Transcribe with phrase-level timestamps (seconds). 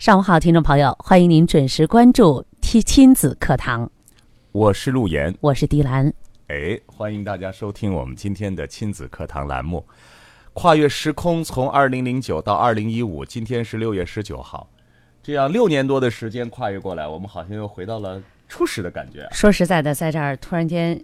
[0.00, 3.90] 上午好，听众朋友，欢迎您准时关注亲亲子课堂。
[4.50, 6.10] 我是陆岩，我是迪兰。
[6.46, 9.86] 哎，欢迎大家收听我们今天的亲子课堂栏目。
[10.54, 14.70] 跨越时空，从二零零九到二零一五，今天是六月十九号，
[15.22, 19.28] 这样六年多的时间跨越过来，我们好像又回到了初始的感觉。
[19.32, 20.98] 说实在的，在这儿突然间。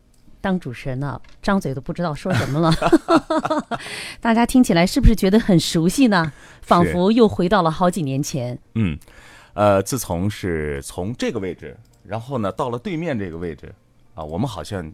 [0.47, 2.73] 当主持人呢，张嘴都不知道说什么了。
[4.23, 6.33] 大家听起来是不是觉得很熟悉呢？
[6.63, 8.57] 仿佛又回到了好几年前。
[8.77, 8.97] 嗯，
[9.55, 13.75] 呃，自从是从这个位置，然后呢，到了对面这个位置，
[14.15, 14.89] 啊，我们好像，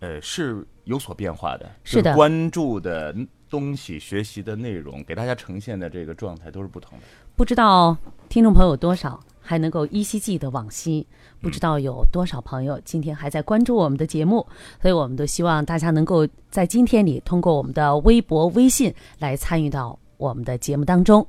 [0.00, 1.70] 呃，是有所变化的。
[1.84, 3.14] 是的，关注的
[3.50, 7.04] 东西、学习的内容，给大家呈现的这个状态都是不同的。
[7.36, 7.94] 不知道
[8.30, 9.20] 听众朋友多少？
[9.46, 11.06] 还能够依稀记得往昔，
[11.42, 14.44] 不知道有多少朋友今天还在关注我们的节目，
[14.80, 21.26] 所以我们都希望大家能够在今天里通过我们的微博、微信来参与到我们的节目当中。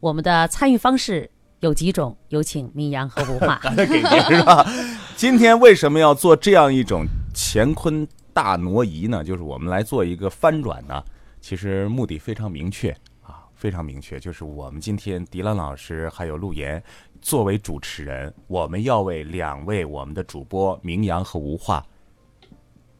[0.00, 3.60] 我们的参与方式有几种，有请明阳和吴华。
[3.76, 4.66] 给您是吧？
[5.14, 9.22] 今天为什么要做这样一种乾坤大挪移呢？
[9.22, 11.00] 就是我们来做一个翻转呢？
[11.40, 12.90] 其实目的非常明确
[13.22, 16.82] 啊，非常明确，就是我们今天迪兰老师还有陆岩。
[17.22, 21.86] 作为主持人，我们要为两位我们的主播明阳和无话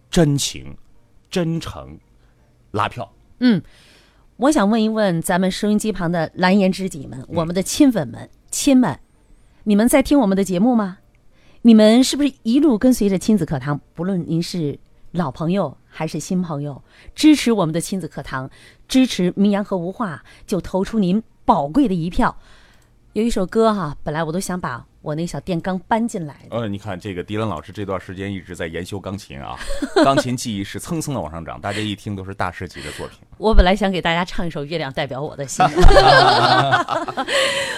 [0.09, 0.75] 真情、
[1.29, 1.99] 真诚
[2.71, 3.13] 拉票。
[3.41, 3.61] 嗯，
[4.37, 9.01] 我想问一问咱们收音机旁的蓝颜知己们，我们的亲粉们、亲们，
[9.65, 10.99] 你们在听我们的节目吗？
[11.63, 13.81] 你们是不是一路跟随着亲子课堂？
[13.95, 14.79] 不论您是
[15.11, 16.83] 老朋友还是新朋友，
[17.15, 18.49] 支持我们的亲子课堂，
[18.87, 22.37] 支持明阳和无话，就投出您宝贵的一票。
[23.15, 26.35] 有一首歌哈，本来我都想把我那小电钢搬进来。
[26.51, 29.55] 呃，你看这个迪伦老师这段时间一直在研修钢琴啊，
[30.03, 33.19] 钢琴技艺是蹭蹭的往上涨，大家一听都是大师级的作品。
[33.37, 35.63] 我本来想给大家唱一首《月亮代表我的心》，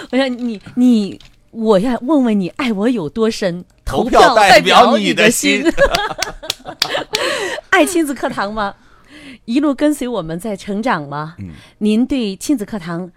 [0.09, 1.19] 我想你你，
[1.51, 3.65] 我要问问你爱我有多深？
[3.83, 5.61] 投票代表你的心。
[7.71, 8.73] 爱亲子课堂吗？
[9.43, 11.35] 一路跟随我们在成长吗？
[11.39, 13.11] 嗯，您对亲子课堂？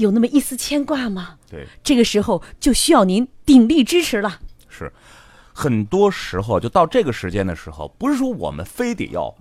[0.00, 1.36] 有那么一丝牵挂吗？
[1.48, 4.40] 对，这个时候就需要您鼎力支持了。
[4.68, 4.92] 是，
[5.52, 9.32] 很多时候就到这个时间的时候，不是说我们非得要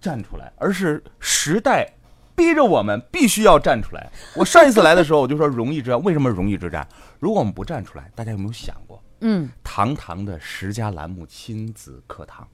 [0.00, 1.92] 站出来，而是时代
[2.34, 4.10] 逼着我们必须要站出来。
[4.36, 6.86] 我上一次来的时候，我就说容易之战，为什么容易之战？
[7.18, 9.02] 如果我们不站出来，大家有没有想过？
[9.20, 12.46] 嗯，堂堂的十佳栏目亲子课堂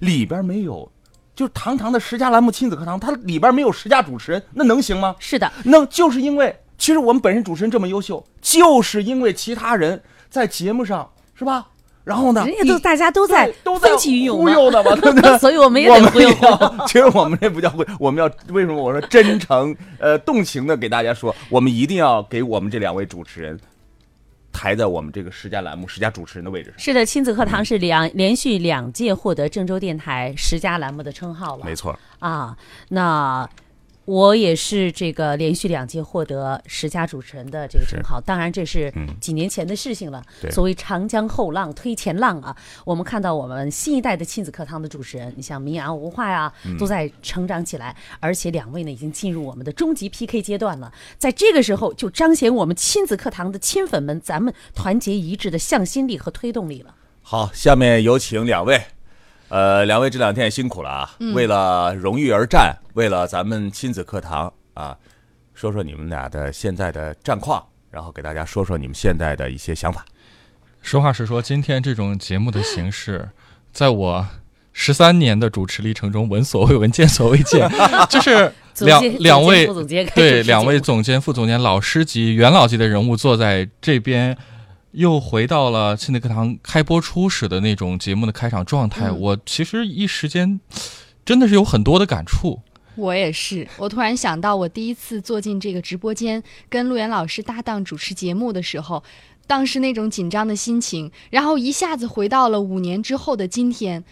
[0.00, 0.90] 里边没有。
[1.34, 5.14] 就是堂堂的十佳栏目亲子课堂，它里边没有十佳主持人，那能行吗？
[5.20, 6.54] 是的，那就是因为。
[6.78, 10.00] 其实我们本身主持人这么优秀，就是因为其他人
[10.30, 11.66] 在节目上是吧？
[12.04, 15.36] 然后呢，人家都大家都在都在起云忽悠的嘛，对不对？
[15.36, 16.30] 所以我们也得忽悠。
[16.86, 18.82] 其实我们这不叫忽悠，我们要为什么？
[18.82, 23.60] 我说真诚呃动情的给大家说，我们一定要给我们这两位主持人
[24.52, 26.78] 抬在我们这个十佳栏目十佳主持人的位置上。
[26.78, 31.64] 是的，亲子课堂是两连续两届获得郑州电台十佳栏目的称号了。
[31.66, 32.56] 没错啊，
[32.88, 33.46] 那。
[34.08, 40.24] 我也是这个连续两届获得十佳主持人的这个称号，当然这是几年前的事情了。
[40.50, 50.90] 所谓长江后浪推前浪啊，我们看到我们新一代的亲子课堂的主持人，你像明阳、吴化呀，都在成长起来，而且两位呢已经进入我们的终极 PK 阶段了。
[51.18, 56.94] 在这个时候，就彰显我们亲子课堂的亲粉们，咱们团结一致的向心力和推动力了。
[57.20, 58.80] 好，下面有请两位。
[59.48, 61.10] 呃，两位这两天也辛苦了啊！
[61.34, 64.96] 为了荣誉而战，为了咱们亲子课堂啊，
[65.54, 70.04] 说说你们俩的现在的战况，然后给大家说说你们现在的一些想法。
[70.82, 73.30] 实话实说，今天这种节目的形式，
[73.72, 74.26] 在我
[74.72, 77.68] 十三年的主持历程中，闻所未闻，见所未见。
[78.10, 79.66] 就是两两位
[80.14, 84.36] 对两位总监、副总监、老师级、元老级的人物坐在这边。
[84.92, 90.58] 又回到了亲子课堂开播初始的那种节目的开场状态，我其实一时间
[91.24, 92.60] 真的是有很多的感触。
[92.94, 99.04] 我也是，我突然想到，我第一次坐进这个直播间跟陆岩老师搭档主持节目的时候，
[99.46, 104.02] 当时那种紧张的心情，然后一下子回到了五年之后的今天，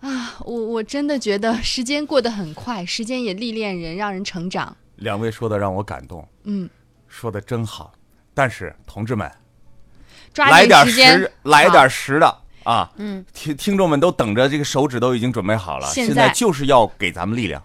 [0.00, 4.74] 啊，我我真的觉得时间过得很快，时间也历练人，让人成长。
[4.96, 6.70] 两位说的让我感动，嗯，
[7.08, 7.92] 说的真好，
[8.32, 9.30] 但是同志们。
[10.36, 12.90] 来点实，来点实的啊！
[12.96, 17.62] 嗯，听听众们都等着，这个手指都已经准备好了，现在就是要给咱们力量。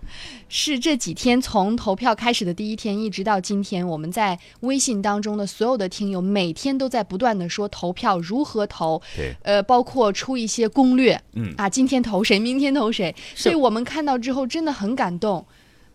[0.51, 15.45] 是这几天从投票开始的第一天，一直到今天，我们在微信当中的所有的听友，每天都在不断的说投票如何投，对，呃，包括出一些攻略，嗯啊，今天投谁，明天投谁，所以我们看到之后真的很感动。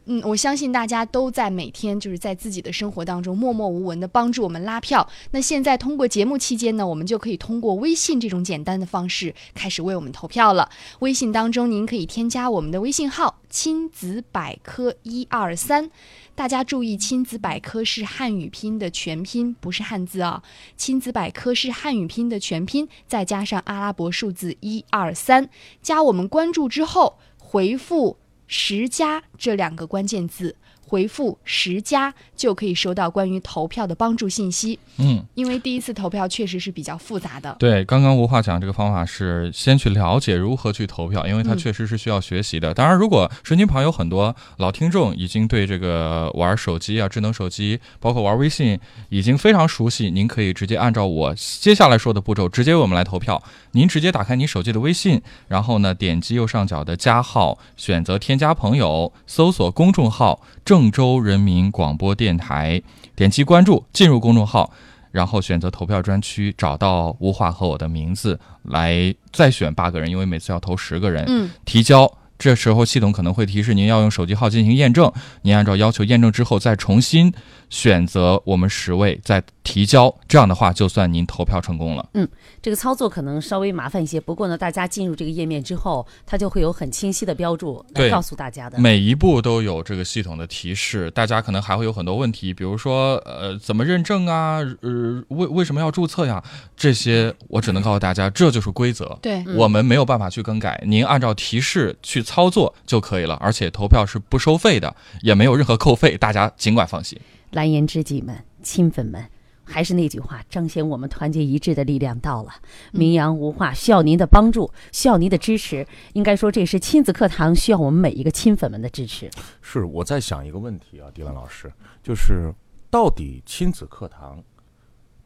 [0.07, 5.09] 嗯，我相信大家都在每天就是在自己的生活当中默默无闻的帮助我们拉票。
[5.31, 10.69] 那现在通过节目期间呢，我们就可以通过微信这种简单的方式开始为我们投票了。
[10.99, 15.91] 微信当中您可以添加我们的微信号“亲子百科一二三”，
[16.37, 20.43] 大家注意，“亲子百科”是汉语拼的全拼，不是汉字啊。
[20.77, 25.49] “亲子百科”是汉语拼的全拼，再加上阿拉伯数字一二三，
[25.81, 28.19] 加我们关注之后回复。
[28.47, 30.57] 十加这两个关键字。
[30.95, 34.79] 回复十加就可以收到关于投票的帮助信息。
[34.99, 37.57] 嗯，因为第一次投票确实是比较复杂的。
[37.59, 42.73] 对，刚刚吴话讲这个方法是先去了解如何去投票，因为它确实是需要学习的。
[42.73, 53.43] 当然，如果水晶旁有很多老听众已经对这个玩手机啊、智能手机，包括玩微信已经非常熟悉，您可以直接按照我接下来说的步骤，直接为我们来投票。
[53.73, 60.41] 您直接打开您手机的微信，然后呢，点击右上角的加号，选择添加朋友，搜索公众号。
[60.65, 62.83] 郑州人民广播电台，
[63.15, 64.73] 点击关注，进入公众号，
[65.11, 72.11] 然后选择投票专区，找到吴话和我的名字，来再选八个人，因为每次要投十个人，嗯，提交。
[72.39, 75.11] 这时候系统可能会提示您要用手机号进行验证，
[75.43, 77.33] 您按照要求验证之后再重新
[77.71, 82.07] 选择我们十位再提交，这样的话就算您投票成功了。
[82.15, 82.29] 嗯，
[82.61, 88.79] 这个操作可能稍微麻烦一些，不过呢，大家进入这个页面之后，它就会有很清晰的标注来告诉大家的。
[88.79, 96.43] 每一步都有这个系统的提示，大家可能还会有很多问题，比如说呃怎么认证啊，呃为为什么要注册呀？
[96.77, 102.24] 这些我只能告诉大家，这就是规则，对我们没有办法去更改，您按照提示去。
[102.25, 107.17] 操作就可以了，而且投票是不收费的，也没有任何扣费，大家尽管放心。
[107.53, 109.25] 蓝颜知己们、亲粉们，
[109.63, 112.53] 还是那句话，彰显我们团结一致的力量到了。
[112.91, 115.87] 名扬无话，需要您的帮助，需要您的支持。
[116.15, 119.31] 应该说，这是亲子课堂需要我们每一个亲粉们的支持。
[119.61, 121.73] 是我在想一个问题啊，迪兰老师，
[122.03, 122.53] 就是
[122.91, 124.43] 到底亲子课堂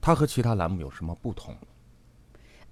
[0.00, 1.56] 它和其他栏目有什么不同？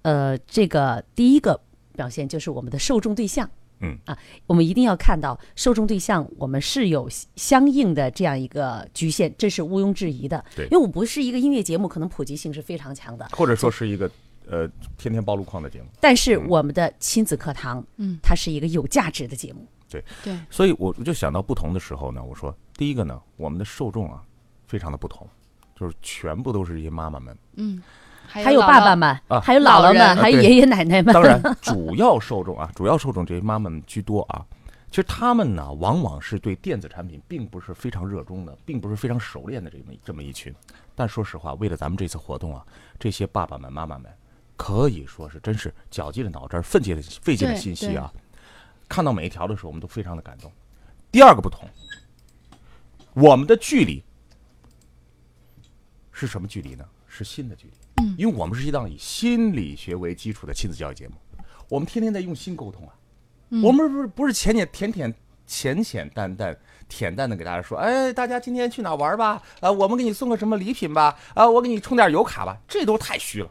[0.03, 1.59] 呃，这个第一个
[1.93, 3.49] 表现就是我们的受众对象。
[3.79, 10.43] 嗯啊，我们一定要看到受众对象，我们是有相应的这样一个局限，这是毋庸置疑的。
[10.55, 14.09] 对，因为我不是一个音乐节目，可能普及性是非常强的，或者说是一个
[14.47, 15.87] 呃天天报路况的节目。
[15.99, 19.67] 但是我们的亲子课堂，嗯，它是一个有价值的节目。
[19.89, 24.23] 对对，所以我就想到不同的时候呢，我说第一个呢，我们的受众啊
[24.67, 25.27] 非常的不同，
[25.79, 27.81] 就是全部都是一些妈妈们，嗯。
[28.27, 31.13] 还有爸爸们，还有姥姥们，还有爷爷奶奶们。
[31.13, 34.45] 当然， 主要受众啊，主要受众这些妈妈们居多啊。
[34.89, 40.53] 其实他们呢，往往是对电子产品并不是非常热衷的，并不是非常熟练的这么这么一群。
[40.95, 42.65] 但说实话，为了咱们这次活动啊，
[42.99, 44.11] 这些爸爸们、妈妈们，
[44.55, 48.11] 可以说是真是绞尽了脑汁、费尽了费尽了心机啊。
[48.87, 50.51] 看到每一条的时候，我们都非常的感动。
[51.11, 51.67] 第二个不同，
[53.13, 54.01] 我们的距离
[56.13, 56.85] 是什么距离呢？
[57.07, 57.73] 是心的距离。
[58.01, 61.15] 嗯，因为我们是一档以心理学为基础的亲子教育节目，
[61.69, 62.93] 我们天天在用心沟通啊。
[63.63, 65.13] 我们不是不是浅浅浅浅
[65.45, 66.57] 浅浅淡淡
[66.89, 69.41] 恬淡的给大家说，哎，大家今天去哪玩吧？
[69.61, 71.17] 啊，我们给你送个什么礼品吧？
[71.33, 72.57] 啊，我给你充点油卡吧？
[72.67, 73.49] 这都太虚了。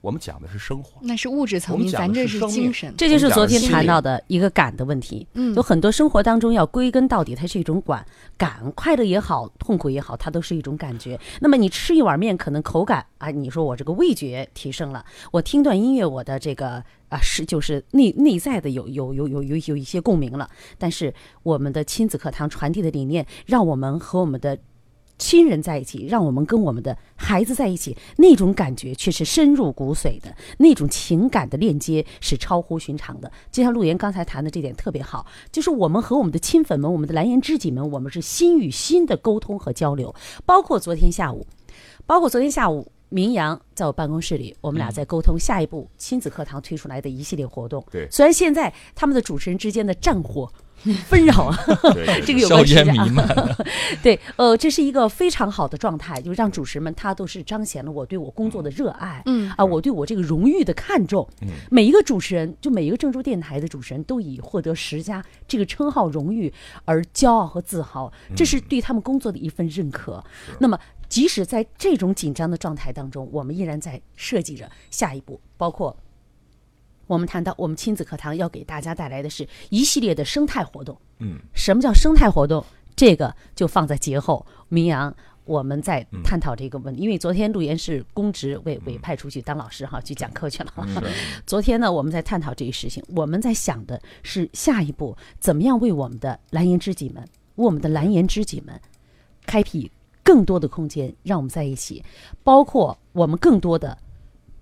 [0.00, 2.94] 我们讲的是生活，那是物质层面，咱这是精神。
[2.96, 5.26] 这就是昨天谈到的一个感的问题。
[5.34, 8.06] 嗯，有很多生活当中要归根到底，它是一种感，
[8.38, 11.20] 感快乐也好，痛苦也好，它都是一种感觉。
[11.40, 20.48] 那么你吃一碗面，可能口感啊，你说我这个味觉提升了，我听段音乐，我的这个啊是就是内内在的有有有有有有一些共鸣了。
[20.78, 24.56] 但是我们的亲子课堂传递的理念，让我们和我们的。
[25.20, 33.30] 亲人在一起，让我们跟我们的孩子在一起，那种感觉却是深入骨髓的，那种情感的链接是超乎寻常的。
[33.52, 40.12] 就像陆岩刚才谈的这点特别好，就是我们和我们的亲粉们、我们的蓝颜知己们，我们是心与心的沟通和交流。
[40.46, 41.46] 包括昨天下午，
[42.06, 47.84] 包括昨天下午，明阳在我办公室里，我们俩在沟通下一步亲子课堂推出来的一系列活动。
[47.92, 50.50] 对，虽然现在他们的主持人之间的战火。
[51.06, 51.56] 纷扰啊，
[52.24, 53.26] 这个有硝烟弥漫。
[54.02, 61.28] 对，呃，这是一个非常好的状态，就是让主持人们他都是彰显了我对我工作的热爱，嗯啊，我对我这个荣誉的看重。
[61.70, 66.52] 每一个主持人，就每一个郑州电台的主持人都以获得十佳这个称号荣誉
[66.84, 70.22] 而骄傲和自豪，这是对他们工作的一份认可。
[70.58, 70.78] 那么。
[71.10, 75.96] 即使在这种紧张的状态当中，我们依然在设计着下一步，包括
[77.10, 80.96] 我们谈到我们亲子课堂要给大家带来的是一系列的生态活动。
[81.18, 82.64] 嗯，什么叫生态活动？
[82.94, 85.12] 这个就放在节后，明阳。
[85.44, 90.72] 我们在探讨这个问题，因为昨天陆岩是公职委委派出去当老师哈，去讲课去了。
[91.44, 97.20] 昨天呢，我们在探讨这个事情，我们在想的是下一步怎么样为我们的蓝颜知己们、
[97.56, 98.80] 为我们的蓝颜知己们
[99.44, 99.90] 开辟
[100.22, 102.04] 更多的空间，让我们在一起，
[102.44, 103.98] 包括我们更多的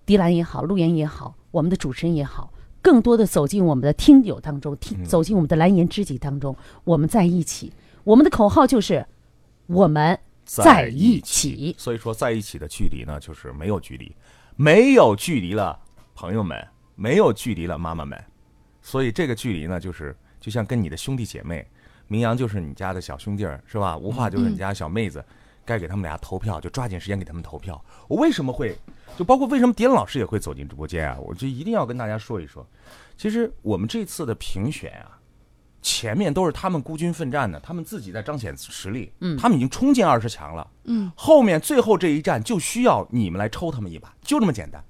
[0.06, 2.52] 迪兰也好、陆岩也好、我们的主持人也好，
[2.82, 7.72] 更多的走进我们的听友当中，听走进我们的蓝颜知己当中，我们在一起。
[8.04, 9.06] 我们的口号就是
[9.66, 10.18] 我们。
[10.50, 14.16] 在一起，所以说在一起的距离呢，就是没有距离，
[14.56, 15.78] 没有距离了，
[16.14, 18.18] 朋友们，没有距离了，妈妈们，
[18.80, 21.68] 所以这个距离呢，就是就像跟你的兄弟姐妹，
[22.06, 23.94] 明阳就是你家的小兄弟儿，是吧？
[23.98, 25.22] 无话就是你家小妹子，
[25.66, 27.84] 该给他们俩投票就抓紧时间给他们投票。
[28.08, 28.74] 我为什么会，
[29.16, 31.16] 就包括为什么迪恩老师也会走进直播间啊？
[31.20, 32.66] 我就一定要跟大家说一说，
[33.16, 35.14] 其实我们这次的评选啊。
[35.80, 44.84] 前面都是他们孤军奋战的，他们自己在彰显实力，嗯，他们已经冲进二十强了，嗯，后面最后这一战就需要你们来抽他们一把，就这么简单。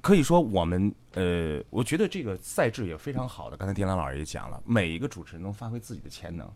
[0.00, 3.56] 可以说，我们呃，我觉得这个赛制也非常好的。
[3.56, 6.50] 刚才丁兰老师也讲了，每一个主持人能发挥自己的潜能，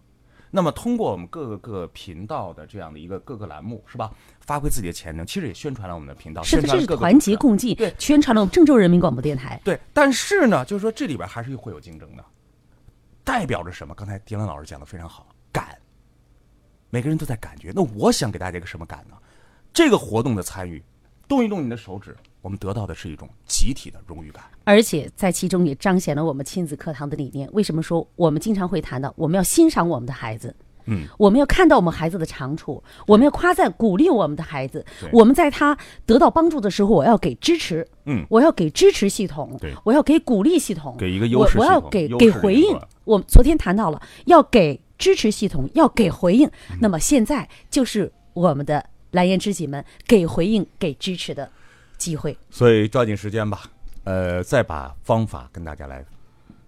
[0.54, 4.12] 那么通过我们各个个频道的这样的一个各个栏目，是吧？
[4.40, 9.59] 发挥自己的潜能，其实也宣传了我们的频道，是的，这是团结共进，对，宣传了我们郑州人民广播电台。
[9.64, 12.25] 对，但是呢，就是说这里边还是会有竞争的。
[13.25, 13.94] 代表着什么？
[13.94, 15.78] 刚才丁兰老师讲的非常好，感。
[16.90, 17.73] 每个人都在感觉。
[17.75, 19.16] 那我想给大家一个什么感呢？
[19.73, 20.82] 这个活动的参与，
[21.26, 24.44] 动一动你的手指，我们得到的是一种集体的荣誉感。
[24.64, 27.49] 而且在其中也彰显了我们亲子课堂的理念。
[27.52, 30.54] 为什么说我们经常会谈到，我们要欣赏我们的孩子？
[30.87, 34.84] 嗯，我们要看到我们孩子的长处，我们要夸赞、鼓励我们的孩子。
[35.12, 37.87] 我们在他得到帮助的时候，我要给支持。
[38.06, 39.56] 嗯，我要给支持系统。
[39.61, 40.96] 对，我要给鼓励系统。
[40.99, 42.76] 给一个优势我要给给回应。
[43.04, 46.50] 我昨天谈到了要给支持系统，要给回应。
[46.80, 51.49] 那么现在就是我们的蓝颜知己们给回应、给支持的
[52.02, 52.37] 机会。
[52.50, 53.62] 所以抓紧时间吧，
[54.02, 56.04] 呃，再把方法跟大家来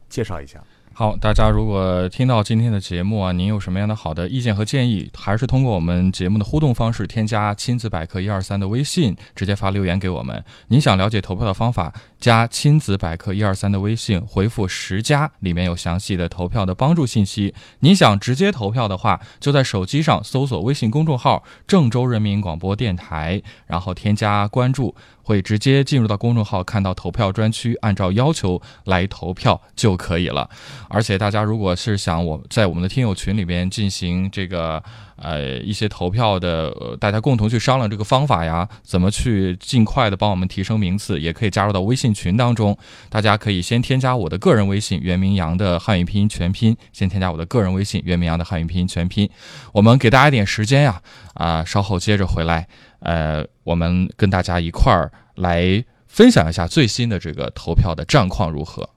[0.09, 0.63] 介绍一下。
[0.97, 10.45] 好，大家如果听到今天的节目啊，您有什么样的好的意见和建议，还是通过我们节目的互动方式，添加亲子百科一二三的微信，直接发留言给我们。
[10.69, 17.53] 您想了解投票的方法，加亲子百科一二三的微信，回复十加，里面有详细的投票的帮助信息。
[17.81, 24.95] 您想直接投票的话，就在手机上搜索微信公众号郑州人民广播电台，然后添加关注。
[25.25, 30.49] 会直接进入到公众号，看到投票专区，按照要求来投票就可以了。
[30.89, 34.81] 而且大家如果是想我在我们的听友群里边进行这个
[35.17, 42.77] 呃一些投票的，大家共同去商量这个方法呀，怎么去尽快的帮我们提升名次，也可以加入到微信群当中。
[43.09, 49.29] 大家可以先添加我的个人微信袁明阳的汉语拼音全拼，先添加我的个人微信袁明阳的汉语拼音全拼。
[49.73, 51.01] 我们给大家点时间呀，
[51.33, 52.69] 啊，稍后接着回来。
[53.05, 58.89] 呃，我们跟大家一块儿来分享一下最新的这个投票的战况如何。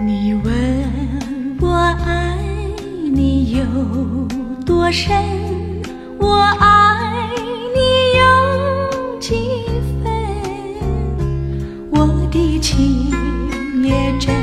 [0.00, 1.68] 你问我
[2.04, 2.36] 爱
[3.12, 3.64] 你有
[4.66, 5.14] 多深，
[6.18, 7.30] 我爱
[7.74, 7.80] 你
[8.18, 9.64] 有几
[10.02, 10.12] 分？
[11.90, 13.10] 我的情
[13.82, 14.34] 也真，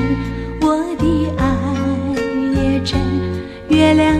[0.61, 1.45] 我的爱
[2.55, 2.99] 也真，
[3.69, 4.19] 月亮。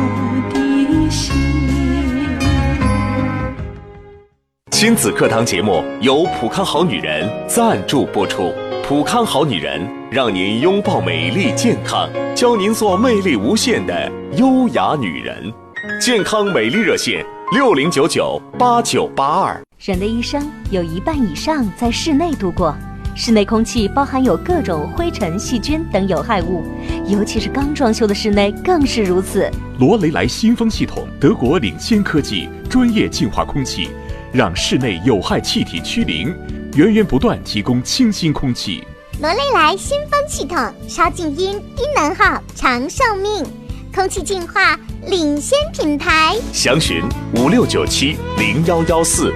[4.81, 8.51] 亲子课堂节目由普康好女人赞助播出。
[8.83, 15.53] 普康好女人让您拥抱美丽健康，教您做魅力无限的优雅女人。
[16.01, 19.61] 健康美丽热线：六零九九八九八二。
[19.77, 22.75] 人的一生有一半以上在室内度过，
[23.15, 26.63] 室内空气包含有各种灰尘、细菌等有害物，
[27.05, 29.47] 尤其是刚装修的室内更是如此。
[29.77, 33.89] 罗雷莱新风系统，德国领先科技，专业净化空气，
[34.33, 36.33] 让室内有害气体趋零，
[36.75, 38.81] 源源不断提供清新空气。
[39.19, 40.57] 罗雷莱新风系统，
[40.87, 43.45] 超静音、低能耗、长寿命，
[43.93, 46.37] 空气净化领先品牌。
[46.53, 47.03] 详询
[47.35, 49.33] 五六九七零幺幺四。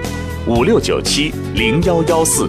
[0.48, 2.48] 五六九七零幺幺四，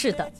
[0.00, 0.30] 是是的，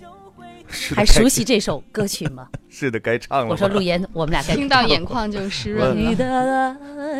[0.94, 2.46] 还熟悉这首歌曲吗？
[2.70, 3.48] 是的，该唱了。
[3.50, 6.76] 我说陆岩，我们俩该听到眼眶就湿润了。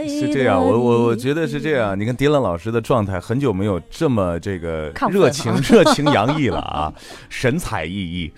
[0.06, 1.98] 是这样，我我我觉得是这样。
[1.98, 6.94] 你看迪伦老师的状态，很久没有这么这个热情 热情洋溢了啊，
[7.28, 8.30] 神采奕奕，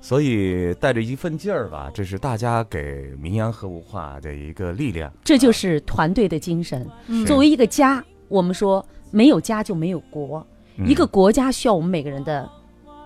[0.00, 1.88] 所以带着一份劲儿吧。
[1.94, 5.12] 这是大家给名扬和文化的一个力量。
[5.22, 6.84] 这就是团队的精神。
[7.24, 10.44] 作为一个家，我们说没有家就没有国。
[10.84, 12.50] 一个国家需要我们每个人的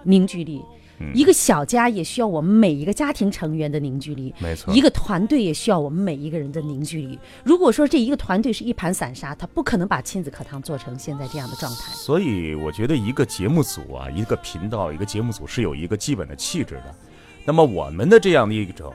[0.08, 0.64] 凝聚力，
[1.12, 4.34] 一个小家也需要我们每一个家庭成员的凝聚力。
[4.38, 7.18] 没错，一个团队也需要我们每一个人的凝聚力。
[7.44, 11.92] 如果说这一个团队是一盘散沙，他不可能把亲子课堂做成现在这样的状态。
[11.92, 16.94] 所以，我觉得一个节目组啊，一个频道，一个节目组是有一个基本的气质的。
[17.44, 18.90] 那么，我们的这样的一种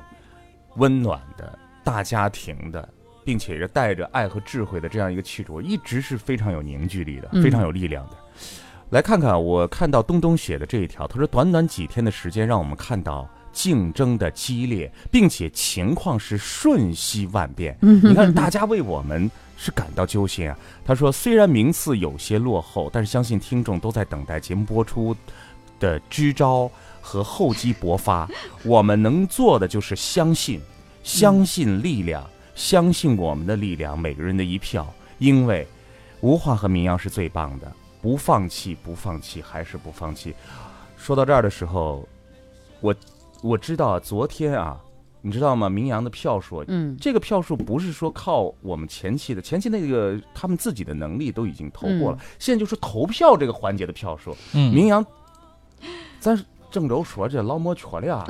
[0.77, 2.89] 温暖的大家庭的，
[3.23, 8.17] 并且是带着爱和智慧的这样一个气质，我一直是非常有凝聚力的，非常有力量的。
[8.93, 17.75] 来看看，我看到东东写的这一条，他说：“短短几天的时间，让我们看到竞争的激烈，并且情况是瞬息万变。
[17.81, 25.17] 你看，大家为我们是感到揪心啊。”他说：“虽然名次有些落后，但是相信听众都在等待节目播出
[25.79, 26.69] 的支招
[27.01, 28.29] 和厚积薄发。
[28.63, 30.61] 我们能做的就是相信，
[31.01, 34.87] 相信力量，相信我们的力量，每个人的一票。
[35.17, 35.67] 因为
[36.21, 37.71] 无话和民谣是最棒的。”
[38.03, 40.35] 不放弃，不放弃，还是不放弃。
[40.97, 42.05] 说到这儿的时候，
[42.81, 42.93] 我
[43.41, 44.77] 我知道昨天啊，
[45.21, 45.69] 你知道吗？
[45.69, 55.03] 明阳的票数，嗯，这个票数不是说靠我们前期的，前期那个他们自己的能力都已经投过了，现在就是投票这个环节的票数，嗯，名扬，
[56.19, 56.37] 咱。
[56.73, 58.25] 郑州说这老没缺了，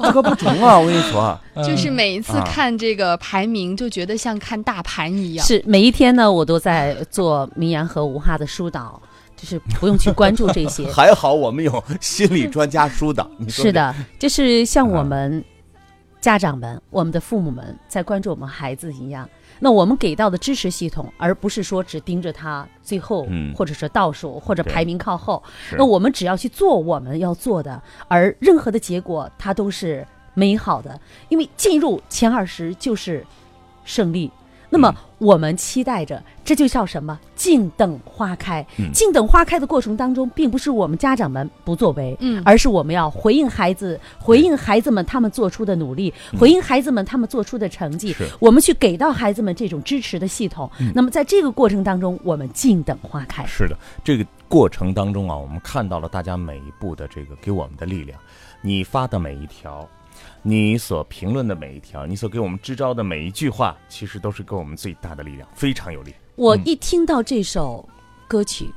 [0.00, 0.74] 这可不中啊！
[0.76, 5.46] 我跟你说，就是每一次看这个排名，就觉得像看大盘一样。
[5.46, 9.00] 是每一天呢，我都在做名言和无哈的疏导，
[9.36, 10.84] 就是不用去关注这些。
[10.90, 13.30] 还好我们有心理专家疏导。
[13.48, 15.44] 是的，就是像我们
[16.20, 19.28] 家长们、我们的父母们在关注我们孩子一样。
[19.64, 25.42] 那我们给到的支持系统，而不是说只盯着他最后，或者是倒数，或者排名靠后。
[25.78, 31.00] 那我们只要去做我们要做的，而任何的结果它都是美好的，
[31.30, 33.24] 因为进入前二十就是
[33.86, 34.30] 胜利。
[34.74, 37.16] 那么我们期待着，这就叫什么？
[37.36, 38.66] 静等花开。
[38.92, 50.68] 静等花开的过程当中，并不是我们家长们不作为，嗯，而是我们要回应孩子，回应孩子们他们做出的努力，回应孩子们他们做出的成绩，我们去给到孩子们这种支持的系统。
[50.92, 53.46] 那么在这个过程当中，我们静等花开。
[53.46, 58.18] 是的，这个过程当中啊，我们看到了大家每一步的这个给我们的力量，
[58.60, 59.88] 你发的每一条。
[60.46, 66.14] 你所评论的每一条，你所给我们支招的每一句话，其实都是给我们最大的力量，非常有力。
[66.36, 67.88] 我一听到这首
[68.28, 68.70] 歌曲，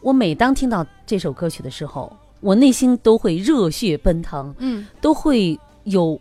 [0.00, 2.10] 我每当听到这首歌曲的时候，
[2.40, 6.18] 我内心都会热血奔腾，嗯，都会有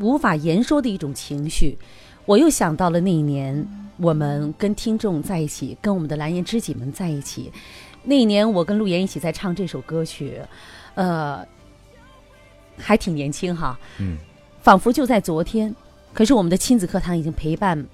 [0.00, 1.78] 无法言说的一种情绪。
[2.26, 3.64] 我又想到了那一年，
[3.98, 7.52] 我们跟听众在一起，跟我们的蓝颜知己们在一起，
[8.02, 10.40] 那一年我跟陆岩一起在唱这首歌曲，
[10.96, 11.46] 呃。
[12.76, 14.16] 还挺年轻哈，嗯，
[14.60, 15.74] 仿佛就在昨天。
[16.12, 17.84] 可是我们的亲子课堂已经陪伴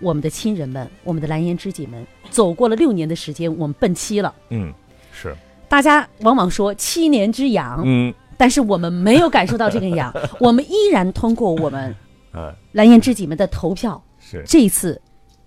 [0.00, 4.34] 我们的亲人们，我们的蓝颜知己们，走过了六年的时间，我们奔七了。
[4.50, 4.72] 嗯，
[5.12, 5.34] 是。
[5.68, 11.94] 大家往往说七年之痒，嗯，但是我们没有感受到这个痒， 我们依然通过我们
[12.32, 15.00] 呃蓝颜知己们的投票，是这一次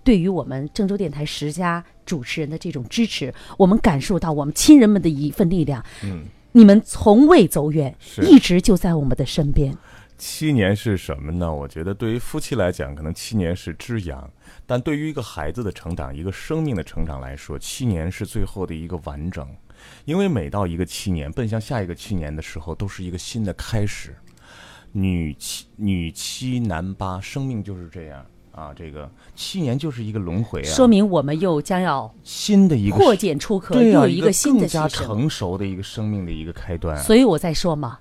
[0.04, 5.82] 对于我们郑州电台十佳主持人的这种支持，我们感受到我们亲人们的一份力量。
[6.04, 6.24] 嗯，
[6.58, 9.72] 你们从未走远，一直就在我们的身边。
[10.16, 11.54] 七年是什么呢？
[11.54, 14.28] 我觉得对于夫妻来讲，可能七年是之痒。
[14.66, 19.48] 但对于一个孩子的成长，一个生命的成长来说，七年是最后的一个完整，
[20.04, 24.16] 因为每到一个七年，奔向下一个七年的时候，都是一个新的开始。
[24.90, 28.26] 女七女七男八，生命就是这样
[28.58, 28.72] 啊！
[28.74, 36.98] 这个七年就是一个轮回啊，说明我们又将要新的一个破茧出壳，又有一个新的更加成熟的一个生命的一个开端。
[37.02, 38.00] 所以我在说嘛，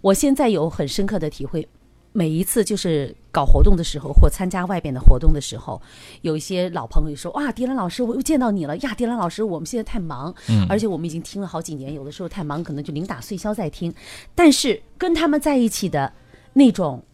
[0.00, 1.68] 我现在有很深刻的体会。
[2.12, 5.78] 每一次就是搞活动的时候，或参加外边的活动的时候，
[6.22, 13.92] 有一些老朋友说：“哇，迪兰老师，我又见到你了呀！”迪兰老师，我们现在太忙，嗯，而且我们已经听了好几年，有的时候太忙，可能就零打碎消在听。
[14.34, 16.10] 但是跟他们在一起的
[16.54, 17.04] 那种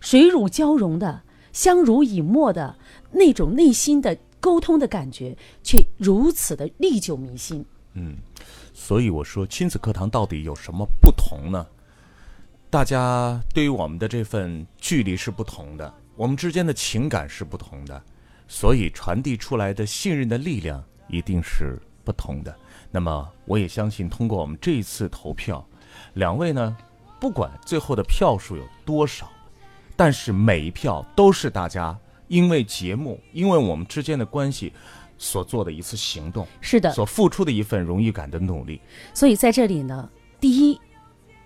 [0.00, 1.20] 水乳交融的、
[1.56, 2.76] 相濡以沫的
[3.10, 7.64] 那种内心的沟通的感觉，却如此的历久弥新。
[7.94, 8.14] 嗯，
[8.74, 11.66] 所以我说，亲子课堂到底有什么不同呢？
[12.68, 18.02] 大家对于我们的这份距离是不同的，我们之间的情感是不同的，
[18.46, 22.54] 所以传递出来的信任的力量一定是不同的。
[22.90, 25.66] 那么，我也相信，通过我们这一次投票，
[26.12, 26.76] 两位呢，
[27.18, 29.32] 不管最后的票数有多少，
[29.96, 34.72] 但是每一票都是大家因为节目，因为我们之间的关系
[35.18, 38.80] 所做的一次行动，是的，所付出的一份荣誉感的努力。
[39.14, 40.08] 所以在这里呢，
[40.40, 40.78] 第一。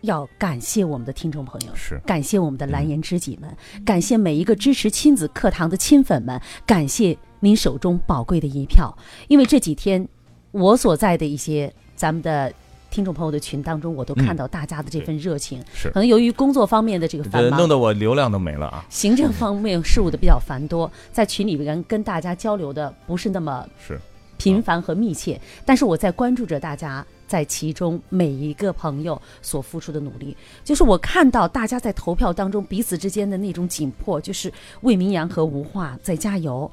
[0.02, 8.96] 要感谢我们的听众朋友，是感谢我们的蓝颜知己们，感谢每一个支持亲子课堂的亲粉们，感谢您手中宝贵的一票。
[9.28, 10.08] 因为这几天
[10.52, 12.50] 我所在的一些咱们的
[12.90, 15.62] 听众朋友的群当中，我都看到大家的这份热情。
[15.72, 18.84] 是可能由于工作方面的这个繁忙，弄得我流量都没了啊。
[18.90, 23.98] 行政方面事务的比较繁多，在群里边跟大家交流的不是那么是
[24.36, 27.06] 频繁和密切，但是我在关注着大家。
[27.30, 36.68] 在其中每一个朋友所付出的努力，就是我看到大家在投票当中彼此之间的那种紧迫，就是魏明阳和吴化在加油，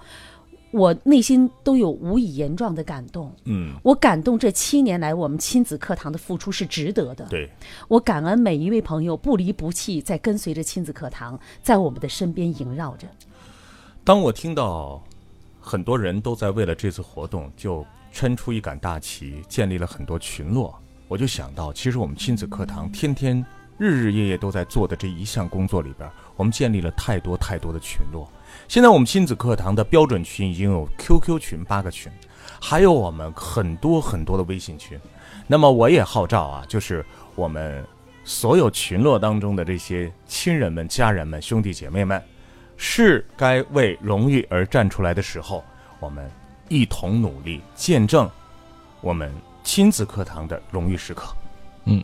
[0.71, 3.32] 我内心都有无以言状的感动。
[3.45, 7.25] 嗯，我感动这七年来我们亲子课堂的付出是值得的。
[7.30, 7.49] 对，
[7.88, 13.08] 我感恩每一位朋友不离不弃，在跟随着亲子课堂，在我们的身边萦绕着。
[14.03, 15.03] 当我听到
[15.60, 17.86] 很多人都在为了这次活动就。
[18.10, 20.73] 撑出一杆大旗，建立了很多群落，
[21.08, 23.45] 我就想到，其实我们亲子课堂天天
[23.77, 28.27] 日日夜夜都在做的这一项工作里边，我们建立了太多太多的群落。
[28.67, 32.12] 现在我们亲子课堂的标准群已经有 QQ 群八个群，
[32.62, 35.00] 还有我们很多很多的微信群。
[35.48, 37.86] 那么我也号召啊，就是我们
[38.24, 42.22] 所有群落当中的这些亲人们、家人们、兄弟姐妹们，
[42.76, 45.63] 是该为荣誉而站出来的时候，
[46.00, 46.30] 我们。
[46.70, 48.30] 一同努力，见证
[49.00, 49.32] 我们
[49.63, 51.34] 亲子课堂的荣誉时刻。
[51.86, 52.04] 嗯。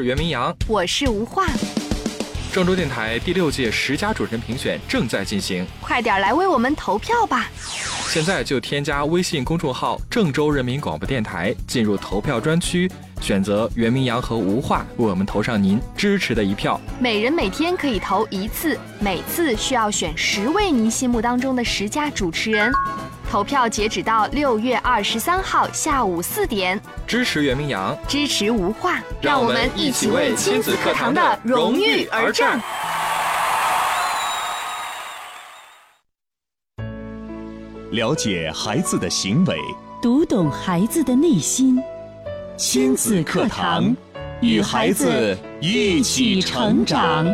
[0.00, 1.46] 是袁明阳，我是吴化。
[2.50, 7.50] 郑州电台第六届十佳主持人评选正在进行，快点来为我们投票吧！
[8.08, 16.80] 现在就添加微信公众号“郑州人民广播电台”，进入投票专区，选择袁明阳和吴化，为我们投上您支持的一票。
[16.98, 22.72] 每人每天可以投一次，每次需要选十位您心目当中的十佳主持人。
[23.30, 26.80] 投票截止到六月二十三号下午四点。
[27.06, 32.60] 支持袁明阳，支持无话，让我们一起为亲子课堂的荣誉而战。
[37.92, 39.56] 了解孩子的行为，
[40.02, 41.80] 读懂孩子的内心。
[42.56, 43.94] 亲子课堂，
[44.40, 47.24] 与孩子一起成长。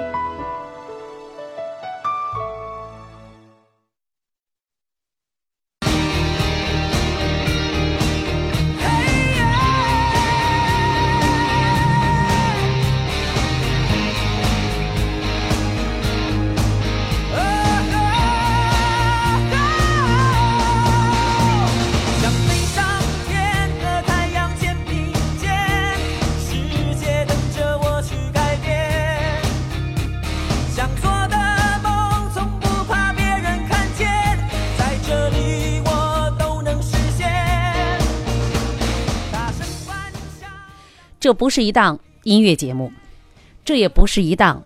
[41.26, 42.92] 这不是一档音乐节目，
[43.64, 44.64] 这也不是一档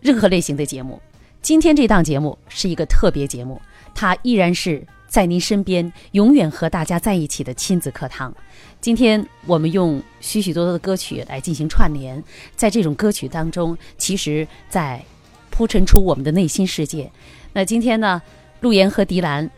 [0.00, 1.02] 任何类型的节目。
[1.40, 3.60] 今天这档节目是一个特别节目，
[3.92, 8.32] 它依然是在您身边，永远和大家在一起的亲子课堂。
[8.80, 12.22] 今天我们用许许多多的歌曲来进行串联，
[12.54, 15.04] 在这种歌曲当中，其实在
[15.50, 17.10] 铺陈出我们的内心世界。
[17.52, 18.22] 那今天呢，
[18.60, 19.50] 陆岩和迪兰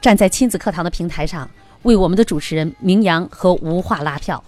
[0.00, 1.50] 站在亲子课堂的平台上，
[1.82, 4.42] 为我们的主持人明阳和吴话拉票。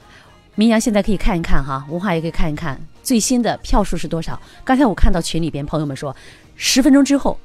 [0.55, 4.38] 明阳现在可以看一看哈，文化也可以看一看最新的票数是多少。
[4.65, 6.15] 刚才我看到群里边朋友们说，
[6.57, 7.38] 十分钟之后，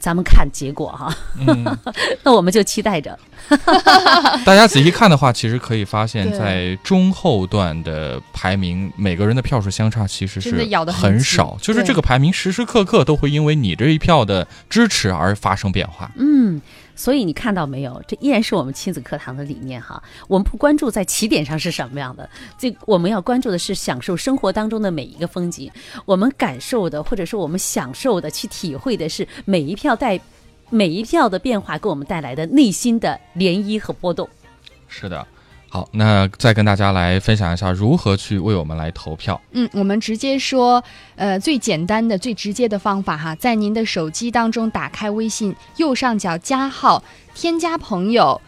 [0.00, 1.14] 咱们看结果哈。
[2.24, 3.16] 那我们就期待着。
[4.44, 16.10] 大家仔细看的话，其实可以发现，在中后段的排名，每个人的票数相差其实是很少，就是这个排名时时刻刻都会因为你这一票的支持而发生变化。
[16.16, 16.60] 嗯。
[16.98, 18.02] 所以你看到没有？
[18.08, 20.02] 这依然是我们亲子课堂的理念哈。
[20.26, 25.70] 我们不关注在起点上是什么样的，这我们要关注的是享受生活当中的每一个风景。
[26.04, 30.20] 我们感受的，或者说我们享受的，去体会的是每一票带，
[30.70, 34.28] 每一票的变化给我们带来的内心的涟漪和波动。
[34.88, 35.24] 是的。
[35.68, 39.40] 好，那再跟大家来分享一下如何去为我们来投票。
[39.52, 40.82] 嗯，我们直接说，
[41.16, 47.02] 呃，最简单的、最直接的方法哈，在您的手机当中打开微信右上角加号，
[47.34, 48.40] 添加朋友，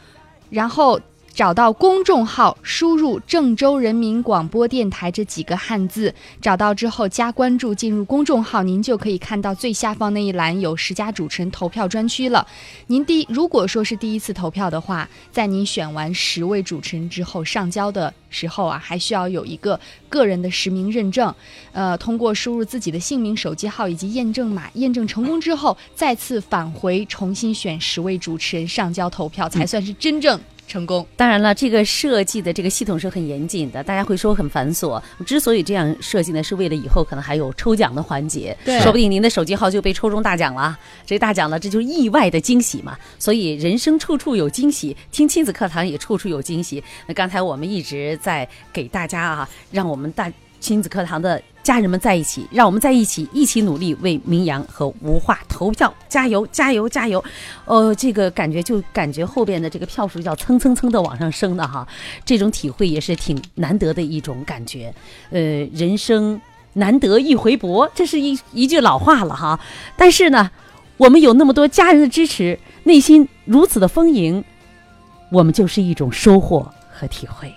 [0.51, 1.01] 然后。
[1.33, 12.47] 找到公众号，输入“郑州人民广播电台”这几个汉字，找到之后加关注，进入公众号，您就可以看到最下方那一栏有十佳主持人投票专区了。
[12.89, 21.33] 您第如果说是第一次投票的话，在您选完十位主持人之后，上交的时候啊，还需要有一个个人的实名认证，
[21.73, 30.39] 呃，通过输入自己的姓名、手机号以及验证码，验证成功之后，再次返回重新选十位主持人上交投票，才算是真正。
[30.71, 31.05] 成功。
[31.17, 35.03] 当然了，这个设计的这个系统是很严谨的，大家会说很繁琐。
[35.27, 40.79] 之所以这样设计呢，是为了以后可能还有抽奖的环节，说不定您的手机号就被抽中大奖了。
[41.05, 42.97] 这大奖呢，这就是意外的惊喜嘛。
[43.19, 46.83] 所以人生处处有惊喜，听亲子课堂也处处有惊喜。
[47.09, 51.43] 那刚才我们一直在给大家啊，让我们大亲子课堂的。
[51.63, 57.23] 家人们在一起，让我们在一起，一起努力为明阳和吴话投票，加油，加油，加油！
[57.67, 61.87] 呃，这个感觉就感觉后边的这个票数要蹭蹭蹭的往上升的哈，
[62.25, 64.93] 这种体会也是挺难得的一种感觉。
[65.31, 65.41] 呃，
[65.75, 66.41] 人生
[66.73, 69.61] 难得一回搏，这是一一句老话了哈。
[69.97, 70.51] 但是呢，
[70.97, 74.43] 我们有那么多家人的支持，内心如此的丰盈，
[75.31, 77.53] 我们就是一种收获和体会。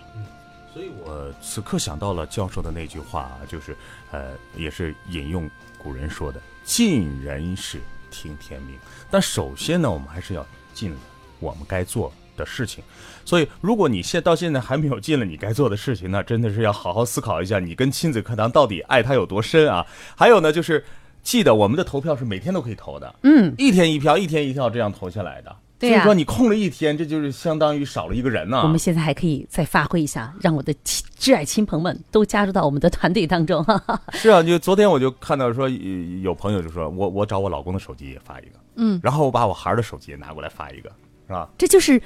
[1.54, 3.78] 此刻想到了教授的那句话啊，就是，
[4.10, 8.76] 呃，也是引用古人说的“尽人事，听天命”。
[9.12, 10.96] 但首先呢，我们还是要尽
[11.40, 12.84] 我们该做的事情。
[13.24, 19.86] 所以，如果你现到现在还没有尽了你该做的事情，那真的是要好好思考一下，你跟亲子课堂到底爱他有多深啊？
[20.18, 20.84] 还有呢，就是
[21.22, 25.56] 记得我们的投票是每天都可以投的，嗯，一天一票，一天一票这样投下来的。
[25.90, 28.62] 所以说你空了一天，这就是相当于少了一个人呢。
[28.64, 33.66] 我们现在还可以再发挥一下，让我的亲挚爱亲朋们都加入到我们的团队当中。
[34.14, 40.90] 是啊，就昨天我就看到说有朋友就说我我找我老公的手机也发一个，嗯，然后我把我孩儿的手机也拿过来发一个，
[41.28, 41.50] 是吧？
[41.58, 42.02] 这就是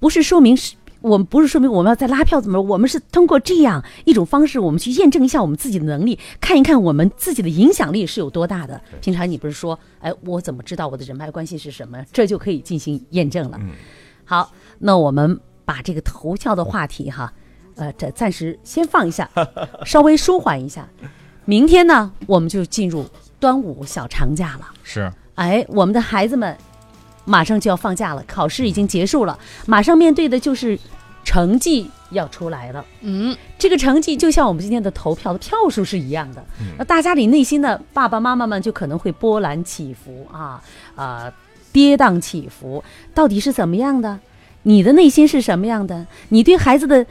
[0.00, 8.80] 不是说明是我们不是说明我们要再拉票怎么，我们是通过这样一种方式，我们去验证一下我们自己的能力，看一看我们自己的影响力是有多大的。
[9.00, 12.04] 平常你不是说，哎，我怎么知道我的人脉关系是什么？
[12.12, 13.60] 这就可以进行验证了。
[14.24, 17.32] 好，那我们把这个投票的话题哈，
[17.76, 19.30] 呃，这暂时先放一下，
[19.86, 20.88] 稍微舒缓一下。
[21.44, 23.06] 明天呢，我们就进入
[23.38, 24.68] 端午小长假了。
[24.82, 26.56] 是，哎，我们的孩子们。
[27.28, 30.78] 马上就要放假了，考试已经结束了，马上面对的就是
[31.22, 32.82] 成绩要出来了。
[33.02, 36.42] 嗯，这个成绩就像我们今天的投票的票数是一样的。
[36.78, 40.62] 那大家里内心的爸爸妈妈们就可能会波澜起伏啊，
[40.96, 41.30] 啊，
[41.70, 42.82] 跌宕起伏，
[43.14, 44.18] 到底是怎么样的？
[44.62, 46.06] 你的内心是什么样的？
[46.30, 47.04] 你对孩子的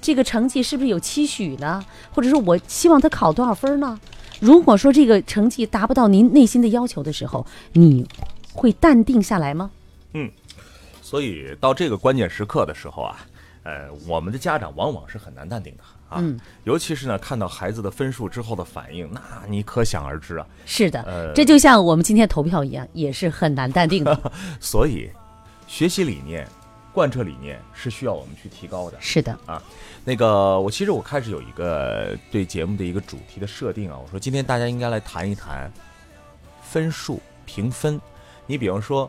[0.00, 1.84] 这个成绩是不是有期许呢？
[2.14, 3.98] 或者说我希望他考多少分呢？
[4.38, 8.06] 如果说这个成绩达不到您内心的要求的时候，你。
[8.58, 9.70] 会淡定下来吗？
[10.14, 10.30] 嗯，
[11.00, 13.24] 所以到这个关键时刻的时候啊，
[13.62, 16.18] 呃，我们的家长往往是很难淡定的啊。
[16.20, 20.46] 嗯，尤其是呢，看到孩子的分数之后的反应，那你可想而知啊。
[20.66, 24.32] 是的，呃，这就像我们今天投票一样，也是很难淡定的。
[24.58, 25.08] 所以，
[25.68, 26.48] 学习理念、
[26.92, 28.96] 贯彻理念是需要我们去提高的。
[29.00, 29.62] 是的啊，
[30.04, 35.70] 那个我其实我开始有一个对节目的一个主题的设定啊，我说今天大家应该来谈一谈
[36.62, 38.00] 分数评分。
[38.48, 39.08] 你比方说，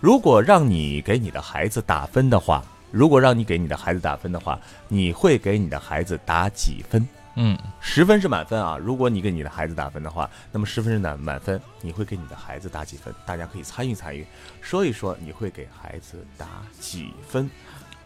[0.00, 7.06] 如果让你给你的孩子打分的话，如果让你给你的孩子打分的话，你会给你的孩子打几分？
[7.34, 8.78] 嗯，十分是满分啊。
[8.78, 13.12] 如果你给你的孩子打分的话，那么十分是满满分，你会给你的孩子打几分？
[13.26, 14.24] 大家可以参与参与，
[14.60, 16.46] 说一说你会给孩子打
[16.78, 17.50] 几分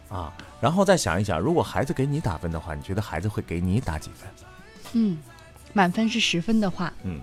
[0.09, 0.33] 啊？
[0.59, 4.27] 然后再想一想，如果孩子给你打分的话，你觉得孩子会给你打几分？
[4.93, 5.17] 嗯，
[5.71, 7.21] 满分是十分的话，嗯。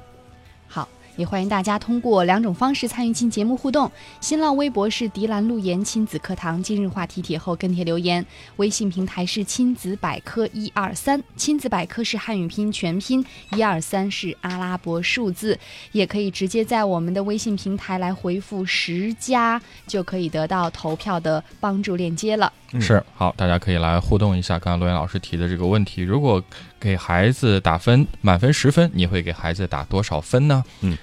[1.18, 8.22] 也欢迎大家通过两种方式参与进节目互动：新浪微博是“迪兰路言亲子课堂”今日话题帖后跟帖留言；
[8.54, 15.58] 微信平台是“亲子百科一二三”，亲子百科是汉语拼音全拼，一二三是阿拉伯数字。
[15.90, 22.52] 也可以直接在我们的微信平台来回复“十加”，就可以得到投票的帮助链接了。
[22.80, 24.56] 是，好，大家可以来互动一下。
[24.56, 26.40] 刚刚罗岩老师提的这个问题，如果
[26.80, 30.64] 给孩子打分，满分十分，你会给孩子打多少分呢？
[30.80, 30.96] 嗯，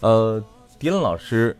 [0.00, 0.42] 呃，
[0.78, 1.56] 迪伦老师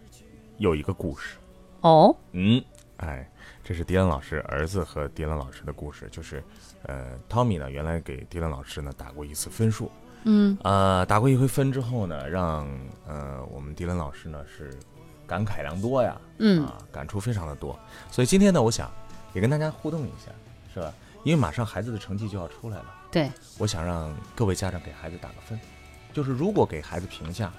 [0.57, 1.37] 有一个故事。
[1.81, 2.63] 哦，嗯，
[2.97, 3.29] 哎，
[3.63, 6.09] 这是迪伦老师儿子和迪伦老师的故事。
[6.11, 6.43] 就是，
[6.83, 9.91] 呃，Tommy 呢，原来给迪伦老师呢打过一次分数。
[10.25, 12.69] 嗯，呃，打过一回分之后呢，让
[13.07, 14.77] 呃我们迪伦老师呢是
[15.27, 16.17] 感慨良多呀。
[16.39, 17.79] 嗯，啊，感触非常的多。
[18.11, 18.91] 所以今天呢，我想。
[19.35, 20.33] 也跟大家互动一下，
[20.73, 20.93] 是吧？
[21.23, 22.95] 因为马上孩子的成绩就要出来了。
[23.11, 25.59] 对，我想让各位家长给孩子打个分，
[26.13, 27.51] 就是如果给孩子评价，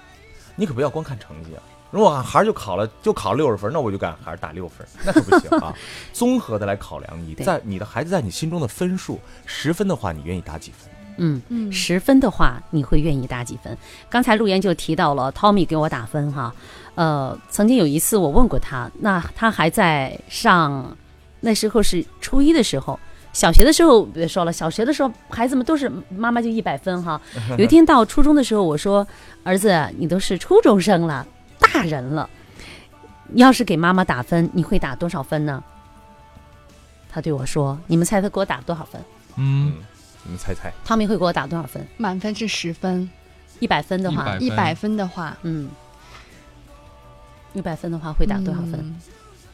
[0.56, 1.62] 你可不要光看成绩啊。
[1.90, 5.74] 如果孩儿就考了就考六十分，那我就给孩儿打六分，那可不行啊。
[6.14, 10.88] 综合的来考量，你在你的孩子在你心中的分数，十分的话，你愿意打几分？
[11.16, 13.76] 嗯嗯，十分的话，你会愿意打几分？
[14.08, 16.54] 刚才陆岩就提到了 Tommy 给我打分哈。
[16.94, 20.96] 呃，曾经有一次我问过他，那他还在上。
[21.42, 23.00] 那时候是初一的时候，
[23.32, 27.20] 小学的时候别说了，小学的时候孩子们都是妈妈就一百分哈。
[27.56, 29.06] 有一天到初中的时候，我说
[29.44, 31.26] 儿子，你都是初中生了，
[31.58, 32.28] 大人了，
[33.34, 35.62] 要是给妈妈打分，你会打多少分呢？
[37.12, 39.00] 他对我说：“你们猜他给我打多少分？”
[39.36, 39.74] 嗯，
[40.24, 41.86] 你们猜猜，汤米会给我打多少分？
[41.96, 43.08] 满分是十分，
[43.58, 45.68] 一百分的话，一百分的话，嗯，
[47.52, 48.94] 一百分的话会打多少分？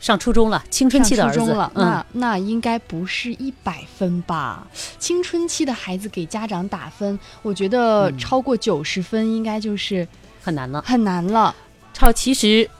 [0.07, 4.64] 上初中了，青春期的儿子了，那那应该不是一百分吧？
[5.01, 10.07] 青春期的孩子给家长打分，我觉得超过九十分应该就是
[10.40, 11.53] 很难了，很难了。
[11.92, 12.71] 超其实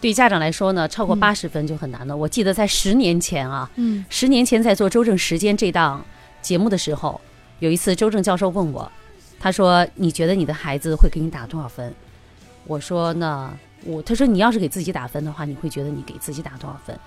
[0.00, 2.16] 对家长来说呢，超过八十分就很难了。
[2.16, 6.02] 我记得在十年前啊，嗯，十年前在做《周正时间》这档
[6.40, 7.20] 节目的时候，
[7.58, 8.90] 有一次周正教授问我，
[9.38, 11.94] 他说：“你觉得你的孩子会给你打多少分？”
[12.64, 13.52] 我说：“那。”
[13.84, 16.98] 我他说你要是给自己打分的话，你会觉得你给自己打多少分？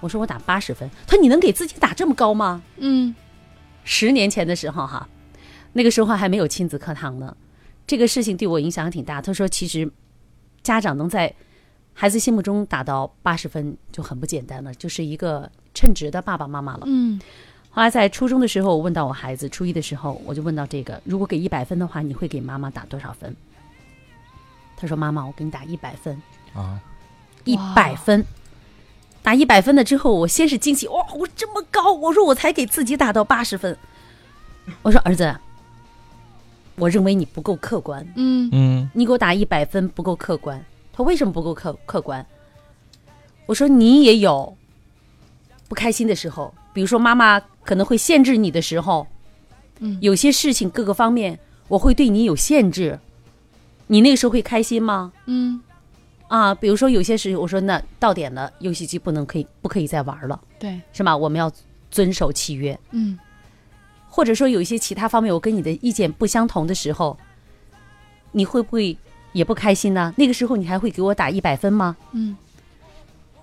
[0.00, 0.88] 我说我打八十分。
[1.06, 2.62] 他说你能给自己打这么高吗？
[2.78, 3.14] 嗯，
[3.84, 5.08] 十年前的时候哈，
[5.72, 7.36] 那个时候还没有亲子课堂呢，
[7.86, 9.20] 这个事情对我影响挺大。
[9.20, 9.90] 他说其实
[10.62, 11.34] 家长能在
[11.92, 16.84] 孩子心目中打到八十分就很不简单了，就是一个称职的爸爸妈妈了。
[16.86, 17.20] 嗯，
[17.70, 23.36] 后来在初中的时候，我问到我孩子，初一的时候我就问到这个，如果给一百分的话，你会给妈妈打多少分？
[24.80, 26.20] 他说：“妈妈，我给你打一百分
[26.54, 26.80] 啊，
[27.44, 28.24] 一百分，
[29.22, 31.92] 打一百分了之后，我先是惊喜，哇，我这么高！
[31.92, 33.76] 我说我才给自己打到八十分。
[34.80, 35.36] 我说儿子，
[36.76, 38.06] 我认为你不够客观。
[38.16, 40.64] 嗯嗯，你给我打一百分不够客观。
[40.92, 42.24] 他为什么不够客客观？
[43.44, 44.56] 我说你也有
[45.68, 49.06] 不开心的时候，比如说妈妈可能会限制你的时候，
[49.80, 52.98] 嗯，有些事情各个方面我会对你有限制，
[53.92, 55.12] 你那个时候会开心吗？
[55.26, 55.60] 嗯，
[56.28, 61.16] 啊，比如说有些时候我说那到点了，游戏机不能可以不可以再玩了，对，是吗？
[61.16, 61.50] 我们要
[61.90, 63.18] 遵守契约，嗯，
[64.08, 67.18] 或者说有一些其他方面我跟你的意见不相同的时候，
[68.30, 68.96] 你会不会
[69.32, 70.14] 也不开心呢？
[70.16, 71.96] 那个时候你还会给我打一百分吗？
[72.12, 72.36] 嗯，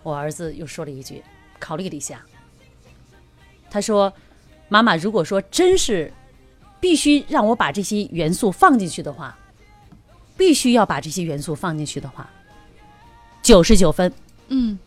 [0.02, 1.22] 我儿子又说了一句。
[1.60, 2.22] 考虑了一下，
[3.68, 4.14] 他说
[4.70, 6.14] ：“妈妈，如果说真是
[6.80, 9.36] 必须让我把这些元素放进去的话，
[10.38, 12.30] 必须要把这些元素放进去的话，
[13.42, 14.12] 九十九分，
[14.50, 14.78] 嗯，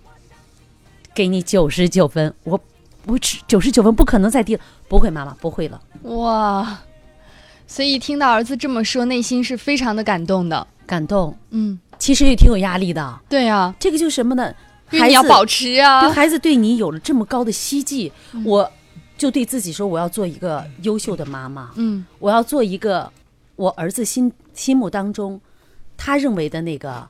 [1.14, 2.32] 给你九十九分。
[2.44, 2.58] 我
[3.06, 5.80] 我只九十九分不可能再低了，不会，妈妈不会了。
[6.02, 6.78] 哇，
[7.66, 11.36] 所以听到儿子这么说，内心是非常的感动的，感动。
[11.50, 13.20] 嗯，其实也挺有压力的。
[13.28, 14.54] 对啊，这个就是什么呢？”
[14.92, 16.10] 还要保持啊！
[16.10, 18.10] 孩子对你有了这么高的希冀，
[18.44, 18.68] 我
[19.16, 21.70] 就对自己说：我要做一个优秀的妈妈。
[21.76, 23.08] 嗯，我要做一个
[23.60, 25.38] 我儿子心心目当中
[25.94, 27.06] 他认为的那个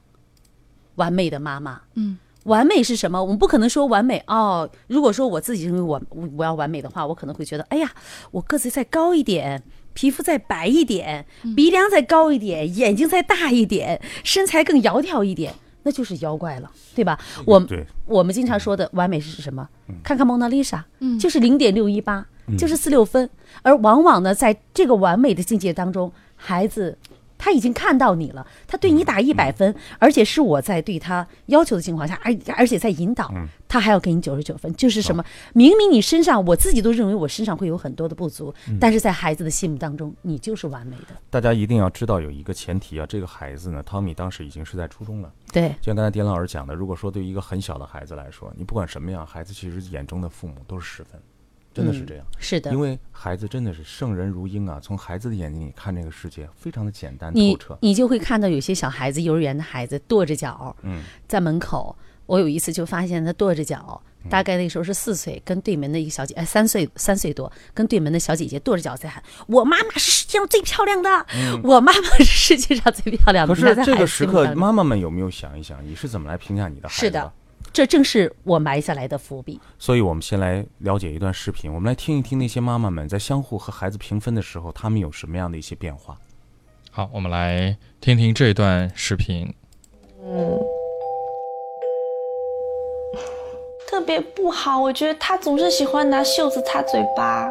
[0.96, 1.80] 完美的妈妈。
[1.94, 3.22] 嗯，完美是什么？
[3.22, 4.68] 我们不可能说完美哦。
[4.88, 6.03] 如果说我自己认为我
[6.36, 7.92] 我要完美的话，我可能会觉得：哎呀，
[8.32, 9.62] 我个子再高一点，
[9.94, 11.24] 皮肤再白一点，
[11.55, 15.55] 鼻梁再高一点，眼睛再大一点，身材更窈窕一点。
[15.82, 17.18] 那就是妖怪了，对吧？
[17.46, 17.64] 我
[18.05, 19.66] 我们经常说的完美是什么？
[20.03, 20.84] 看看蒙娜丽莎，
[21.18, 22.26] 就是零点六一八，
[22.59, 23.30] 就是四六分。
[23.62, 26.97] 而往往呢，在这个完美的境界当中，孩子。
[27.43, 33.32] 他已经看到你了，他对你打一百分，而且是我在对他要求的情况下，而而且在引导，
[33.66, 35.24] 他还要给你九十九分，就是什么？
[35.55, 41.16] 明明你身上，我自己都认为我身上会有很多的不足，但是在孩子的心目当中，你就是完美的。
[41.30, 45.32] 大家一定要知道有一个前提啊，这个孩子呢，汤米当时已经是在初中了。
[45.51, 51.18] 对，就像刚才丁老师讲的，如果说对于一个很小的孩子来说，你不管什么样，孩子其实眼中的父母都是十分。
[51.72, 57.78] 真的是这样，是的，因为孩子真的是圣人如婴啊，从孩子的眼睛里看这个世界，非常的简单透彻。
[57.80, 61.96] 你就会看到有些小孩子，幼儿园的孩子跺着脚，嗯，在门口。
[62.26, 71.26] 我有一次就发现他跺着脚，大概那时候是四岁，跟对门的一个小姐，哎，三岁三岁多，跟对门的小姐姐跺着脚在喊：“我妈妈是世界上最漂亮的，
[71.64, 77.00] 我妈妈是世界上最漂亮的。”可是这个时刻，妈妈们有没有想一想，你是怎么来评价你的孩子？
[77.00, 77.32] 是的。
[77.72, 86.18] 这正是我埋下来的伏笔，所以我们先来了解一段视频，我们来听一听那些妈妈们在相互和孩子评分的时候，他们有什么样的一些变化。
[86.90, 89.54] 好，我们来听听这段视频。
[90.22, 90.58] 嗯，
[93.88, 97.24] 特别不好，我觉得他总是喜欢拿袖子擦嘴巴。
[97.24, 97.50] 啊，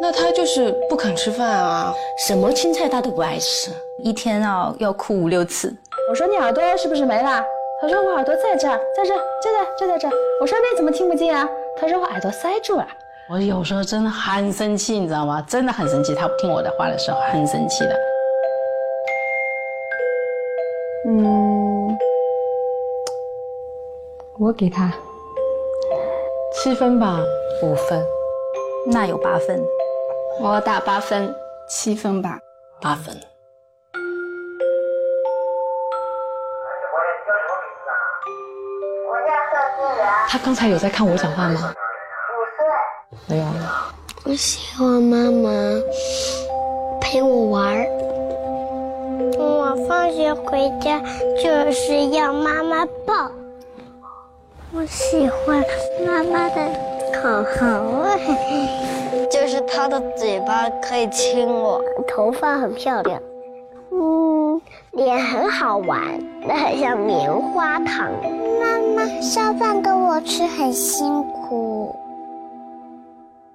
[0.00, 1.92] 那他就是不肯吃饭啊，
[2.28, 5.76] 什么青菜他都不爱吃，一天啊要哭五六次。
[6.08, 7.44] 我说你耳朵是不是没了？
[7.82, 10.08] 他说我耳朵在这儿，在这，就在就在这。
[10.40, 11.48] 我说你怎么听不见啊？
[11.76, 12.86] 他说我耳朵塞住了。
[13.28, 15.44] 我有时候真的很生气，你知道吗？
[15.48, 16.14] 真的很生气。
[16.14, 17.98] 他不听我的话的时候，很生气的。
[21.08, 21.98] 嗯，
[24.38, 24.92] 我给他
[26.54, 27.18] 七分吧，
[27.64, 28.06] 五分，
[28.92, 29.60] 那有八分。
[30.40, 31.34] 我打八分，
[31.68, 32.38] 七分吧，
[32.80, 33.12] 八分。
[40.28, 41.72] 他刚才有在看我讲话吗？
[43.28, 43.44] 没有。
[44.24, 45.50] 我喜欢妈妈
[47.00, 47.86] 陪我玩儿。
[49.38, 51.00] 我放学回家
[51.42, 53.30] 就是要妈妈抱。
[54.74, 55.62] 我喜欢
[56.06, 56.56] 妈妈的
[57.12, 58.06] 口红，
[59.30, 63.20] 就是她的嘴巴可以亲我，头发很漂亮，
[63.90, 64.41] 嗯，
[64.92, 66.00] 脸很好玩，
[66.46, 68.10] 那很像棉花糖。
[68.60, 71.94] 妈妈烧饭给我吃很辛苦，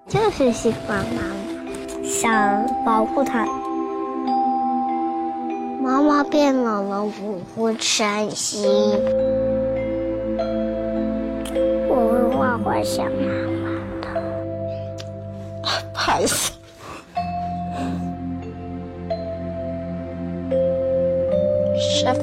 [0.08, 3.46] 就是喜欢妈妈，想保护她。
[5.82, 8.70] 妈妈变老了，我会伤心，
[11.88, 13.28] 我会画画想妈
[13.64, 13.70] 妈
[14.02, 14.08] 的。
[15.94, 16.52] 拍死！
[16.52, 16.57] 十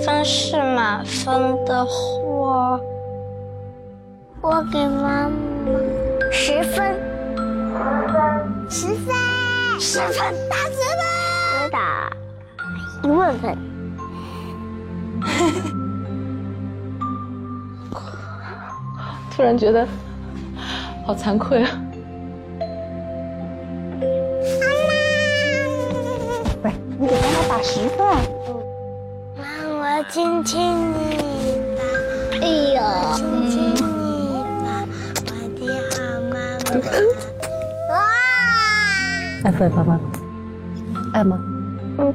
[0.04, 2.78] 分是满分的话。
[4.42, 5.32] 我给妈妈
[6.30, 6.94] 十分，
[7.40, 7.78] 十
[8.12, 8.20] 分，
[8.68, 9.14] 十分，
[9.80, 11.06] 十分，打十分，
[11.62, 12.12] 我打
[13.02, 13.56] 一万分。
[19.34, 19.88] 突然觉得
[21.06, 21.70] 好惭愧啊！
[24.60, 24.92] 妈妈，
[26.64, 27.98] 喂，你给妈妈打十分。
[30.14, 30.60] 妈，我亲亲
[30.92, 31.82] 你吧。
[32.40, 32.78] 哎呦。
[39.44, 40.00] 爱不爱爸爸？
[41.12, 41.38] 爱吗？
[41.98, 42.14] 嗯。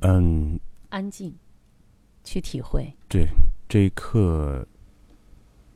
[0.00, 0.60] 嗯。
[0.90, 1.34] 安静，
[2.24, 2.94] 去体会。
[3.08, 3.26] 对，
[3.68, 4.66] 这一刻，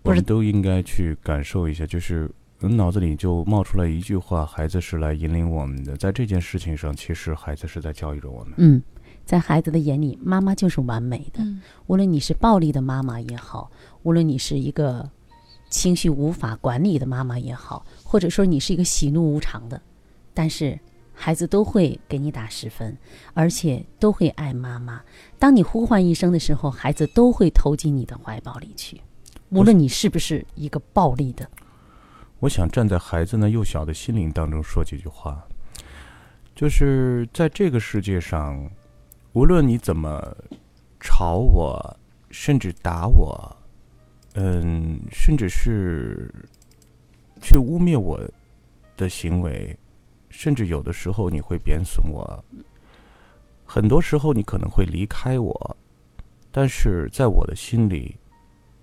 [0.02, 1.84] 我们都应该去感受一下。
[1.86, 2.30] 就是
[2.68, 8.54] 脑子里就冒出来一句话：“孩子是来引领我们的。”在这件事情上，其实孩子是在教育着我们。
[8.56, 8.82] 嗯。
[9.24, 11.40] 在孩子的眼里，妈妈就是完美的。
[11.86, 13.70] 无论你是暴力的妈妈也好，
[14.02, 15.08] 无论你是一个
[15.70, 19.80] 情绪无法管理的妈妈也好，或者说你是一个喜怒无常的，
[20.34, 20.76] 但是
[21.14, 22.98] 孩子都会给你打十分，
[23.32, 25.00] 而且都会爱妈妈。
[25.38, 29.00] 当你呼唤一声的时候，孩子都会投进你的怀抱里去。
[29.50, 31.48] 无论你是不是一个暴力的，
[32.42, 35.46] 我想站在孩子那幼小的心灵当中说几句话，
[36.56, 38.68] 就是在这个世界上。
[39.34, 40.20] 无论你怎么
[41.00, 41.96] 吵我，
[42.32, 43.56] 甚至打我，
[44.34, 46.28] 嗯，甚至是
[47.40, 48.20] 去污蔑我
[48.96, 49.74] 的行为，
[50.28, 52.44] 甚至有的时候你会贬损我，
[53.64, 55.76] 很多时候你可能会离开我，
[56.50, 58.16] 但是在我的心里，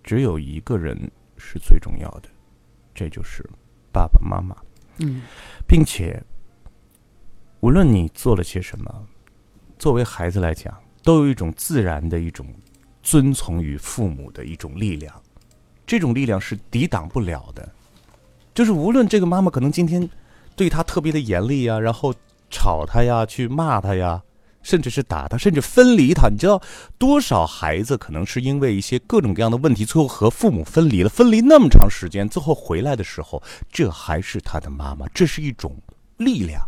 [0.01, 0.97] 只有一个人
[1.37, 2.29] 是最重要的，
[2.99, 3.41] 这就是
[3.93, 4.53] 爸爸妈妈。
[4.97, 5.21] 嗯，
[5.65, 6.21] 并且
[7.61, 9.07] 无论你做了些什么。
[9.77, 12.45] 作为孩子来讲，都有一种自然的一种
[13.01, 15.15] 遵从于父母的一种力量，
[15.87, 17.73] 这种力量是抵挡不了的。
[18.53, 20.09] 就是无论这个妈妈可能今天
[20.53, 22.13] 对他特别的严厉呀，然后
[22.49, 24.21] 吵他呀，去骂他呀，
[24.61, 26.29] 甚至是打他，甚至分离他。
[26.29, 26.61] 你知道
[26.97, 33.41] 多少孩子可能是因为一些各种各样的问题，最后和父母分离了，分离那么长时间，最后回来的时候，
[33.71, 35.07] 这还是他的妈妈。
[35.13, 35.75] 这是一种
[36.17, 36.61] 力量。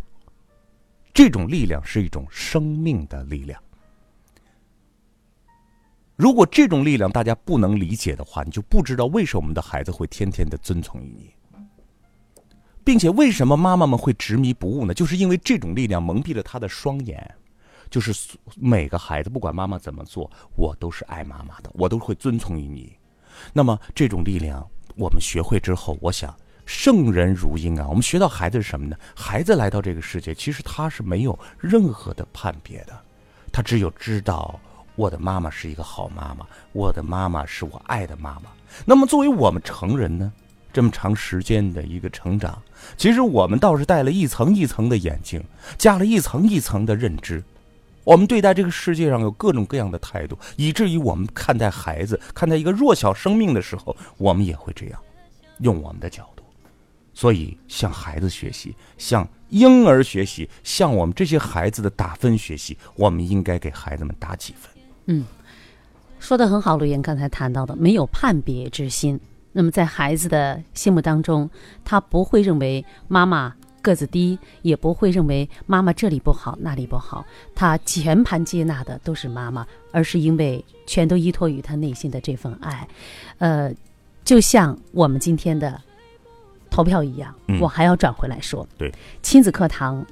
[1.14, 3.60] 这种力量是一种生命的力量。
[6.16, 11.34] 如果这种力量大家不能理解的话，你就不知道为什么我们的孩子会天天的遵从于你，
[12.82, 14.94] 并且为什么妈妈们会执迷不悟呢？
[14.94, 17.34] 就是因为这种力量蒙蔽了他的双眼。
[17.92, 18.12] 就是
[18.56, 22.92] 每个孩子不管妈妈怎么做，我都是爱妈妈的，我都会遵从于你。
[23.52, 26.34] 那么这种力量我们学会之后，我想。
[26.64, 27.86] 圣人如婴啊！
[27.88, 28.96] 我们学到孩子是什么呢？
[29.16, 32.98] 孩子来到这个世界，其实他是没有任何的判别的，
[33.50, 34.58] 他只有知道
[34.94, 38.42] 我的妈妈是一个好妈妈，我的妈妈是我爱的妈妈。
[38.86, 40.32] 那么作为我们成人呢，
[40.72, 42.62] 这么长时间的一个成长，
[42.96, 45.42] 其实我们倒是戴了一层一层的眼镜，
[45.76, 47.42] 加了一层一层的认知，
[48.04, 55.00] 我们对待这个世界上有各种各样的态度，以至于我们看待孩子、看待一个弱小生命的时候，我们也会这样，
[55.60, 56.42] 用我们的角度。
[57.14, 64.70] 所以，向孩子学习，向婴儿学习，向我们这些孩子的打分学习，我们应该给孩子们打几分。
[65.06, 65.24] 嗯，
[66.18, 69.20] 说的很好，陆岩刚才谈到的，没有判别之心。
[69.52, 71.50] 那么，在孩子的心目当中，
[71.84, 77.22] 他不会认为妈妈个子低，也不会认为妈妈这里不好那里不好，
[77.54, 82.88] 他全盘接纳的都是妈妈，而是因为全都依托于他内心的这份爱。
[83.38, 83.70] 呃，
[84.24, 85.78] 就像我们今天的。
[86.74, 90.02] 投票一样，我还要转回来说，对，亲子课堂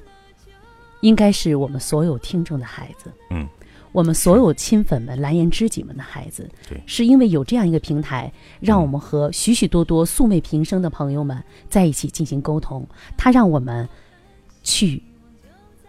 [0.99, 3.49] 应该是我们所有听众的孩子，嗯，
[3.91, 12.85] 我们所有亲粉们、蓝颜知己们的孩子，对，是因为有这样一个平台，让我们和许许多多素昧平生的朋友们在一起进行沟通，
[13.17, 13.87] 它让我们
[14.63, 15.01] 去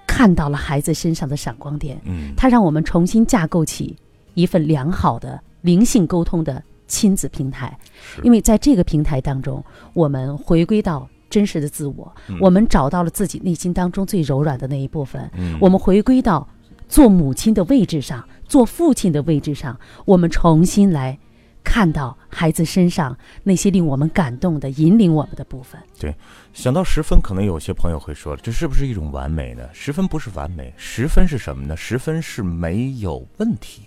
[0.07, 3.97] 看到了孩子身上的闪光点，嗯，它让我们重新架构起
[4.35, 6.63] 一份良好的灵性沟通的。
[6.89, 7.79] 亲子平台，
[8.23, 15.31] 因为在这个平台当中，我们回归到真实的自我，我们找到了自己内心当中最柔软的那一部分。
[15.59, 16.47] 我们回归到
[16.93, 21.19] 做母亲的位置上，做父亲的位置上，我们重新来
[21.65, 25.81] 看到孩子身上那些令我们感动的、引领我们的部分。
[25.99, 26.15] 对，
[26.53, 29.67] 想到十分，可能有些朋友会说了这是不是一种完美呢？
[29.73, 31.75] 十分不是完美，十分是什么呢？
[31.75, 33.85] 十分是没有问题。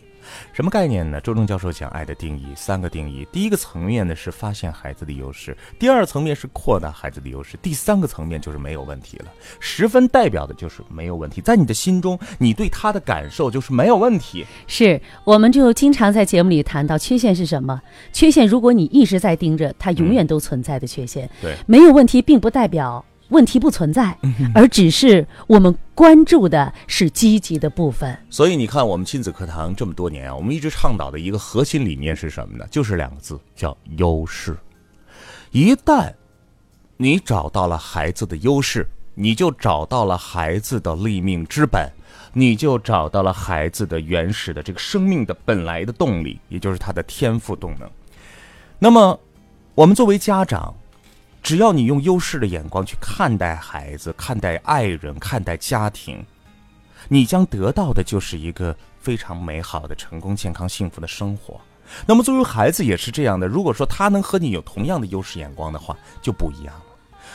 [0.54, 1.20] 什么概念呢？
[1.22, 3.28] 周正教授讲爱的定义，三个定义。
[3.32, 9.26] 第一个层面呢是发现孩子的优势，第二层面是扩大孩子的优势，第三个层面就是没有问题了。
[9.60, 14.46] 十分代表的就是没有问题，在你的心中，你对他的感受就是没有问题。
[14.68, 17.82] 是，我们就经常在节目里谈到缺陷是什么？
[18.14, 21.30] 缺陷，如果你一直在盯着，它永远都存在的缺陷。
[21.42, 23.04] 对，没有问题，并不代表。
[23.30, 24.16] 问题不存在，
[24.54, 28.16] 而只是我们关注的是积极的部分。
[28.30, 32.68] 所以你看，我们亲子课堂这么多年啊，我们一直倡导的一个核心理念是什么呢？
[32.70, 34.56] 就是两个字，叫优势。
[35.52, 36.14] 一旦
[36.98, 41.90] 你找到了孩子的优势，你就找到了孩子的立命之本，
[42.34, 47.90] 你就找到了孩子的原始的这个生命的本来的动力，也就是他的天赋动能。
[48.78, 49.18] 那么，
[49.74, 50.76] 我们作为家长，
[51.46, 56.26] 只要你用优势的眼光去看待孩子、看待爱人、看待家庭，
[57.08, 61.62] 你将得到的就是一个非常美好的、成功、健康、幸福的生活。
[62.08, 63.46] 那么，作为孩子也是这样的。
[63.46, 66.82] 如果说他能和你有同样的优势眼光的话，就不一样了。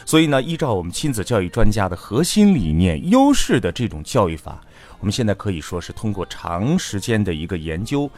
[0.04, 4.60] 所以呢，依照我们亲子教育专家的核心理念，优势的这种教育法，
[4.98, 8.10] 我们现在可以说是通过长时间的一个研究，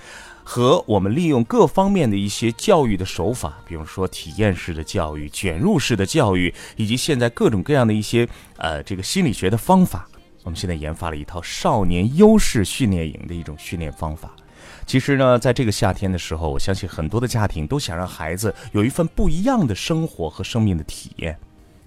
[0.45, 10.09] 和我们利用各方面的一些教育的手法，比如说体验式的教育、卷入式的教育，以及现在各种各样的一些呃这个心理学的方法，
[10.43, 14.34] 我们现在研发了一套少年优势训练营的一种训练方法。
[14.84, 21.38] 其实呢，在这个夏天的时候，我相信很多的家庭都想让孩子有一份不一样的生活和生命的体验。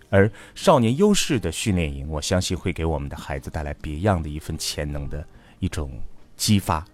[0.10, 5.26] 而少年优势的训练营，我相信会给我们的孩子带来别样的一份潜能的
[5.60, 5.92] 一种
[6.38, 6.86] 激发，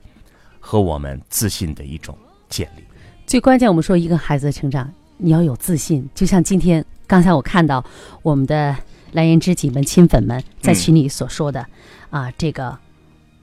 [0.62, 2.84] 和我们自信的一种建立。
[3.26, 6.08] 最关键，我们说一个孩子的成长，你要有自信。
[6.16, 7.84] 就像今天刚才我看到
[8.22, 8.74] 我们的
[9.12, 11.66] 蓝颜知己们、亲粉们在群里所说的，
[12.10, 12.78] 啊，这个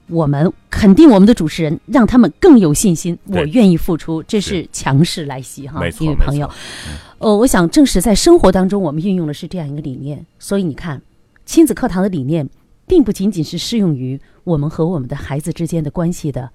[0.07, 3.17] 我们肯定我们的主持人，让他们更有信心。
[3.25, 6.49] 我愿意付出，这是强势来袭哈，一位朋友。
[7.17, 10.25] 呃，我想正是在生活当中，我们运用的是这样一个理念。
[10.39, 11.01] 所以你看，
[11.45, 12.47] 亲子课堂的理念，
[12.87, 16.49] 并不仅仅是适用于我们和我们的孩子之间的关系的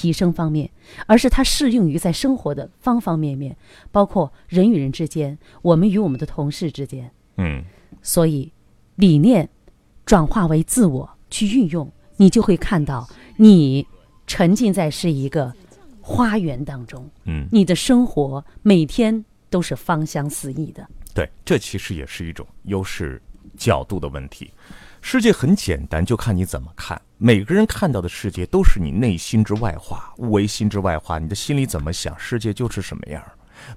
[0.00, 0.70] 提升方面，
[1.06, 3.54] 而是它适用于在生活的方方面面，
[3.92, 7.10] 包括人与人之间，我们与我们的同事之间。
[7.36, 7.62] 嗯，
[8.00, 8.50] 所以
[8.96, 9.48] 理念
[10.06, 13.86] 转化为自我去运用，你就会看到你
[14.26, 15.52] 沉浸在是一个
[16.00, 17.06] 花园当中。
[17.24, 19.24] 嗯，你的生活每天。
[19.52, 23.20] 都是芳香四溢的，对，这其实也是一种优势
[23.56, 24.48] 角度的问题。
[25.02, 27.00] 世界很简单，就看你怎么看。
[27.18, 31.18] 每个人看到的世界都是你内心之外化，物为心之外化。
[31.18, 33.22] 你的心里怎么想，世界就是什么样。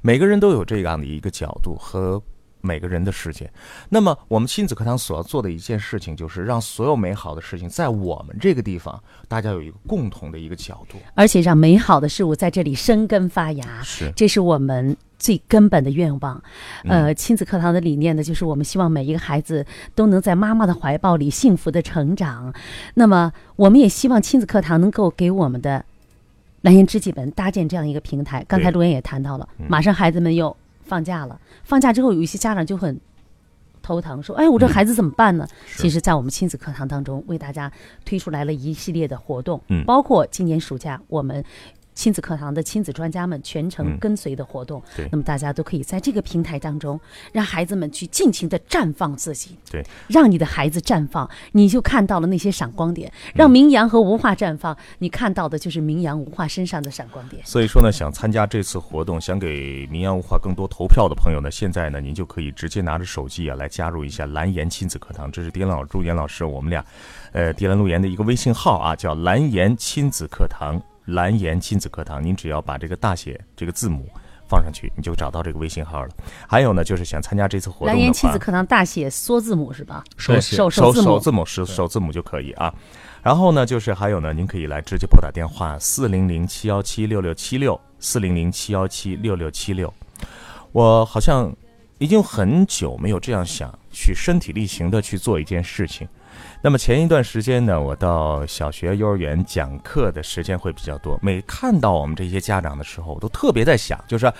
[0.01, 2.21] 每个人都有这样的一个角度和。
[2.65, 3.51] 每个人的世界，
[3.89, 13.83] 那么我们亲子课堂所要做的一件事情，就是让所有美好的事情在我们这个地方，大家有一个共同的一个角度，而且让美好的事物在这里生根发芽。
[13.83, 16.41] 是，这是我们最根本的愿望。
[16.85, 22.53] 呃，亲子课堂的理念呢，就是我们希望每一个孩子都能在妈妈的怀抱里幸福的成长。
[22.93, 25.83] 那么，我们也希望亲子课堂能够给我们的
[26.61, 28.41] 蓝颜知己们搭建这样一个平台。
[28.47, 30.55] 刚才陆岩也谈到了，马上孩子们又。
[30.85, 32.99] 放假了，放假之后有一些家长就很
[33.81, 37.71] 头疼，说：“哎，我这孩子怎么办呢？”其实，在我们亲子课堂当中，为大家
[38.05, 41.43] 推出来了一系列的活动，包括今年暑假我们。
[41.93, 44.81] 亲子课堂的亲子专家们全程跟随的活动，
[45.11, 46.99] 那么大家都可以在这个平台当中，
[47.31, 49.57] 让孩子们去尽情的绽放自己。
[49.69, 53.11] 对，让你的孩子绽放，你就看到了那些闪光点。
[53.33, 57.41] 让明阳和吴化绽放，你看到的就是明阳、吴化身上的闪光点。
[57.45, 65.31] 所以说呢，想参加这次活动，想给明阳、吴化更多投票的朋友呢，现在呢，您就可以直接拿着手机啊来加入一下蓝颜亲子课堂。
[65.31, 66.83] 这是迪兰老朱岩老师我们俩，
[67.31, 70.81] 呃，迪兰路言的一个微信号啊，叫蓝颜亲子课堂。
[71.05, 74.07] 蓝颜亲子课堂，您只要把这个大写这个字母
[74.47, 76.09] 放上去，你就找到这个微信号了。
[76.47, 80.03] 还有呢，就是想参加这次活动，蓝颜亲子课堂大写缩字母是吧？
[80.17, 82.73] 首首首首字母是首字母就可以啊。
[83.21, 89.93] 然后呢，就是还有呢，您可以来直接拨打电话四零零七幺七六六七六四零零七幺七六六七六。
[90.71, 91.53] 我好像
[91.99, 96.07] 已经很久没有这样想去身体力行的去做一件事情。
[96.65, 101.19] 那么前一段时间呢，我到小学、幼儿园讲课的时间会比较多。
[101.21, 104.31] 每看到我们这些家长的时候，我都特别在想，就是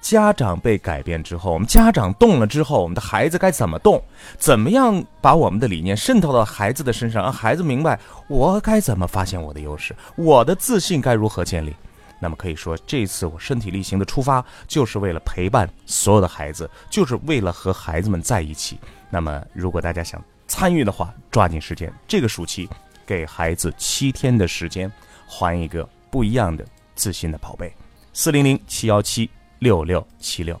[0.00, 4.02] 家长被改变之后，我们家长动了之后，我们的孩子该怎么动？
[4.38, 11.76] 怎么样把我们的理念渗透到孩子的身上，让孩子明白我该怎么发现我的优势，我的自信该如何建立？
[12.18, 18.80] 那么可以说，这次我身体力行的出发，就是为了陪伴所有的孩子，就是为了和孩子们在一起。
[19.10, 21.92] 那么，如果大家想，参与的话，抓紧时间。
[22.06, 22.68] 这个暑期，
[23.04, 24.90] 给孩子七天的时间，
[25.26, 27.72] 还一个不一样的自信的宝贝。
[28.12, 29.28] 四零零七幺七
[29.58, 30.60] 六六七六。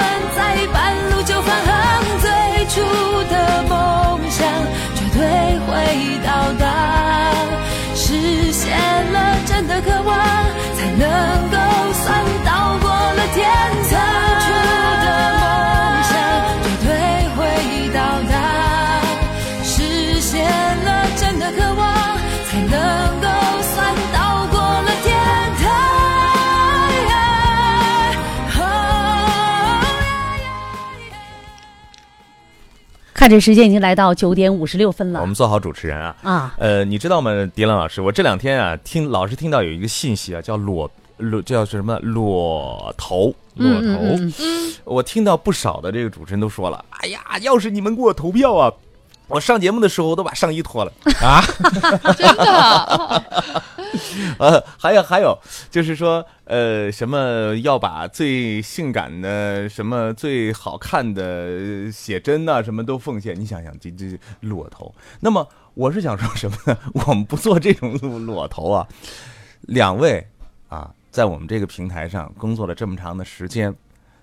[5.91, 7.33] 会到达，
[7.93, 8.71] 实现
[9.11, 10.17] 了真的渴望，
[10.77, 11.05] 才能
[11.49, 11.57] 够
[11.93, 12.23] 算
[33.21, 36.55] 看这时间已经来到九点五十六分了，我们做好主持人啊啊！
[36.57, 38.01] 呃，你知道吗，迪兰老师？
[38.01, 44.17] 我这两天啊，听老是听到有一个信息啊，叫裸裸叫什么裸投裸投。
[44.85, 48.73] 我听到不少的这个主持人都说了，哎呀，要是你们给我投票啊，
[49.31, 50.91] 我上节目的时候都把上衣脱了
[51.23, 51.41] 啊！
[52.17, 53.23] 真的。
[54.39, 55.37] 呃，还有还有，
[55.69, 63.37] 就是说，呃，什么要把最性感的、什么最好看的写真呐，什么都奉献。
[63.39, 64.93] 你想想，这这裸头。
[65.19, 66.77] 那么我是想说什么呢？
[67.05, 68.87] 我们不做这种裸头啊。
[69.61, 70.25] 两位
[70.69, 73.75] 啊，在我们这个平台上工作了这么长的时间，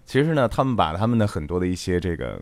[0.07, 2.41] 其实呢，他们把他们的很多的一些这个。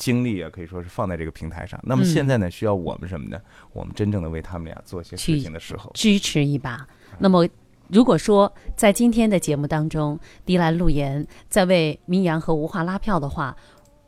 [0.00, 1.78] 精力啊，可以说是放在这个平台上。
[1.84, 3.38] 那么现在呢，需要我们什么呢？
[3.74, 6.88] 我们真正的为他们俩做些事情的时候，支持一把。
[7.18, 7.46] 那么，
[7.88, 13.54] 如果说在今天的节目当中，迪兰路言在为明阳和吴华拉票的话，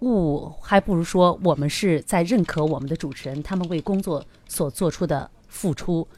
[0.00, 6.08] 误还不如说我们是在认可我们的主持人他们为工作所做出的付出。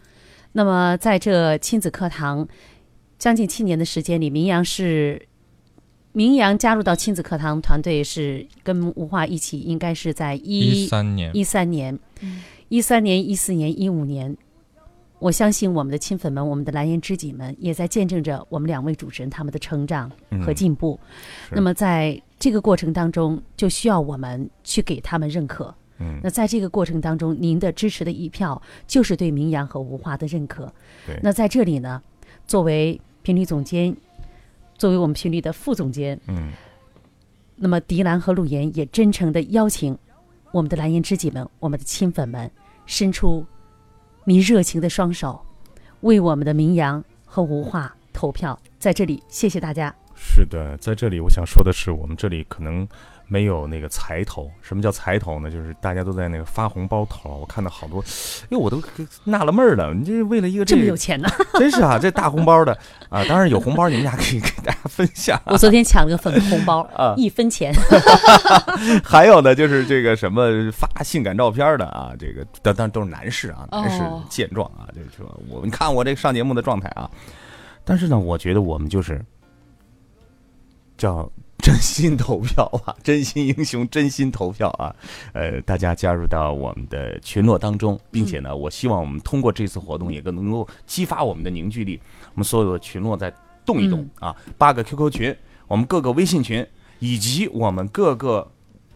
[0.53, 2.47] 那么，在这亲子课堂
[3.19, 5.27] 将近七年的时间里，明阳是。
[6.17, 11.99] 明阳加入到亲子课堂团队是跟吴华一起，应该是在一三年、一三年、
[12.69, 14.35] 一三年、一四年、一五年。
[15.19, 20.09] 我相信我们的亲粉们、我们的蓝颜知己们也在见证着我们两位主持人他们的成长
[20.45, 20.99] 和进步。
[21.51, 25.75] 那么在这个过程当中，就需要我们去给他们认可。
[25.99, 30.73] 嗯，那在这个过程当中，您的支持的一票就是对明阳和吴华的认可。
[31.05, 32.01] 对，那在这里呢，
[32.47, 33.97] 作为频率总监。
[34.77, 36.53] 作为我们频率的副总监，嗯，
[37.57, 39.97] 那么迪兰和陆岩也真诚的邀请
[40.53, 42.51] 我们的蓝颜知己们、我们的亲粉们，
[42.87, 43.45] 伸出
[44.25, 45.41] 你热情的双手，
[46.01, 48.59] 为我们的名扬和无话投票。
[48.79, 49.95] 在这里，谢谢大家。
[50.15, 52.87] 是的，在这里，我想说的是，我们这里可能。
[53.35, 55.51] 没有那个财头，什么叫财头呢？
[55.51, 57.39] 就是大家都在那个发红包头。
[57.41, 58.01] 我看到好多，
[58.49, 58.81] 哎，我都
[59.25, 59.93] 纳了闷儿了。
[59.93, 61.29] 你这为了一个这么有钱呢？
[61.59, 62.73] 真是啊，这大红包的
[63.09, 63.25] 啊！
[63.25, 65.37] 当然有红包，你们俩可以给大家分享。
[65.51, 67.75] 我昨天抢了个粉红包 啊，一分钱。
[69.03, 77.11] 还有呢，就是这个什么发性感照片的啊，这个当当都是男士啊，男士健壮啊，就是说我你看我这个上节目的状态啊。
[77.85, 79.21] 但是呢，我觉得我们就是
[80.97, 81.29] 叫。
[81.65, 82.95] 真心投票啊！
[83.03, 84.95] 真心英雄，真心投票啊！
[85.33, 91.99] 呃，大家加入到我们的群落当中，并且呢，我希望我们通过这次活动，也更能够激发我们的凝聚力。
[92.35, 93.33] 我们所有的群落再
[93.65, 94.37] 动一动啊！
[94.59, 95.35] 八个 QQ 群，
[95.67, 96.67] 我们各个微信群，
[96.99, 98.47] 以及我们各个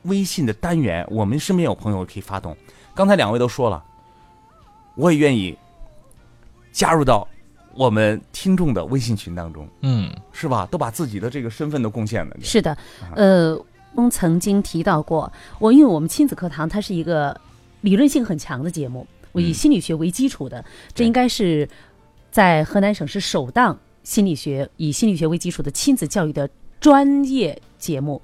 [0.02, 2.54] 微信的单元，我们身边有朋友可以发动。
[2.94, 3.82] 刚才两位都说了，
[4.94, 5.56] 我也愿意
[6.70, 7.26] 加入到。
[7.78, 10.66] 我们听众的微信群当中，嗯，是吧？
[10.68, 12.36] 都把自己的这个身份都贡献了。
[12.42, 12.76] 是的，
[13.14, 13.56] 呃，
[13.94, 17.40] 翁曾经提到过，我因为我们亲子课堂它是一个
[17.82, 21.68] 理论性很强的节目，我以心理学为基础的，这应该是
[22.32, 26.50] 在河南省是首档心理学以心理学为基础的亲子教育的
[26.80, 28.20] 专业节目。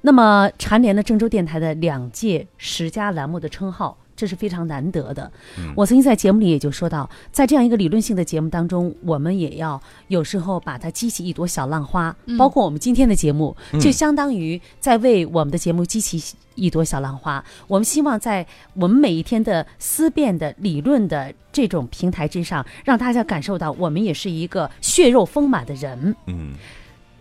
[0.00, 3.96] 那么蝉联了郑州电台的两届十佳栏目的称号。
[4.18, 5.30] 这是非常难得的。
[5.76, 12.14] 我曾经在节目里也就说到，在这样一个理论性的节目当中，我们也要有时候把它激起一朵小浪花。
[12.36, 17.42] 包括我们今天的节目，就相当于在为我们的节目激起一朵小浪花。
[17.68, 18.44] 我们希望在
[18.74, 26.16] 我们每一天的思辨的理论的这种平台之上，让大家感受到我们也是一个血肉丰满的人。
[26.26, 26.54] 嗯，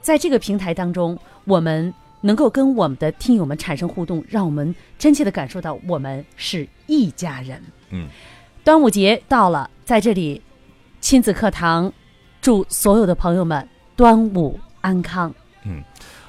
[0.01, 1.93] 在这个平台当中，我们。
[2.28, 7.63] 能够跟我们的听友们产生互动，让我们真切的感受到我们是一家人。
[7.91, 8.09] 嗯，
[8.65, 10.41] 端午节到了，在这里，
[10.99, 11.89] 亲子课堂
[12.41, 13.65] 祝所有的朋友们
[13.95, 15.34] 端午安康。
[15.63, 15.82] 嗯，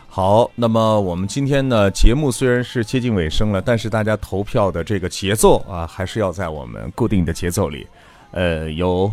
[0.06, 7.84] 好，那么我们今天呢，节目虽然是接近尾声了，但是大家投票的这个节奏啊，还是要在我们固定的节奏里。
[8.30, 9.12] 呃，有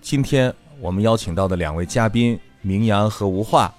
[0.00, 3.72] 今天我们邀请到的两位嘉宾明阳和吴化。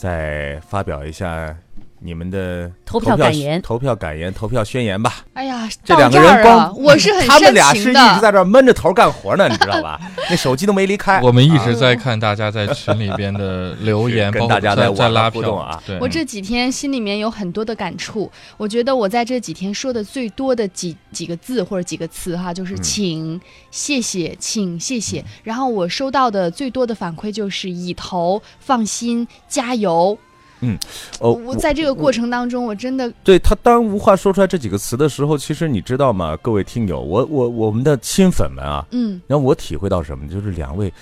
[0.00, 1.54] 再发表一下
[2.02, 5.24] 你们的投票感言、投票感言、投票宣言吧。
[5.34, 10.00] 哎呀，这两个人光我是很他们俩是一直在这闷着头干活呢，你知道吧？
[10.30, 11.20] 那手机都没离开。
[11.20, 15.82] 我们一直在看大家在群里边的 留言，跟大家在在拉互动啊。
[16.00, 18.30] 我这几天心里面有很多的感触。
[18.56, 23.38] 我觉得我在这几天说的最多的几几个字或者几个词哈，就是请、
[23.70, 25.22] 谢谢、请、谢谢。
[25.44, 30.18] 然后我收到的最多的反馈就是已投、放心、加油。
[30.60, 30.78] 嗯，
[31.20, 36.36] 哦，我在这个过程当中，我真的对他当无话说出来这几个词的时候，其实你知道吗？
[36.42, 40.92] 各位听友，我我我们的亲粉们啊，嗯，然后我体会到什么，就是两位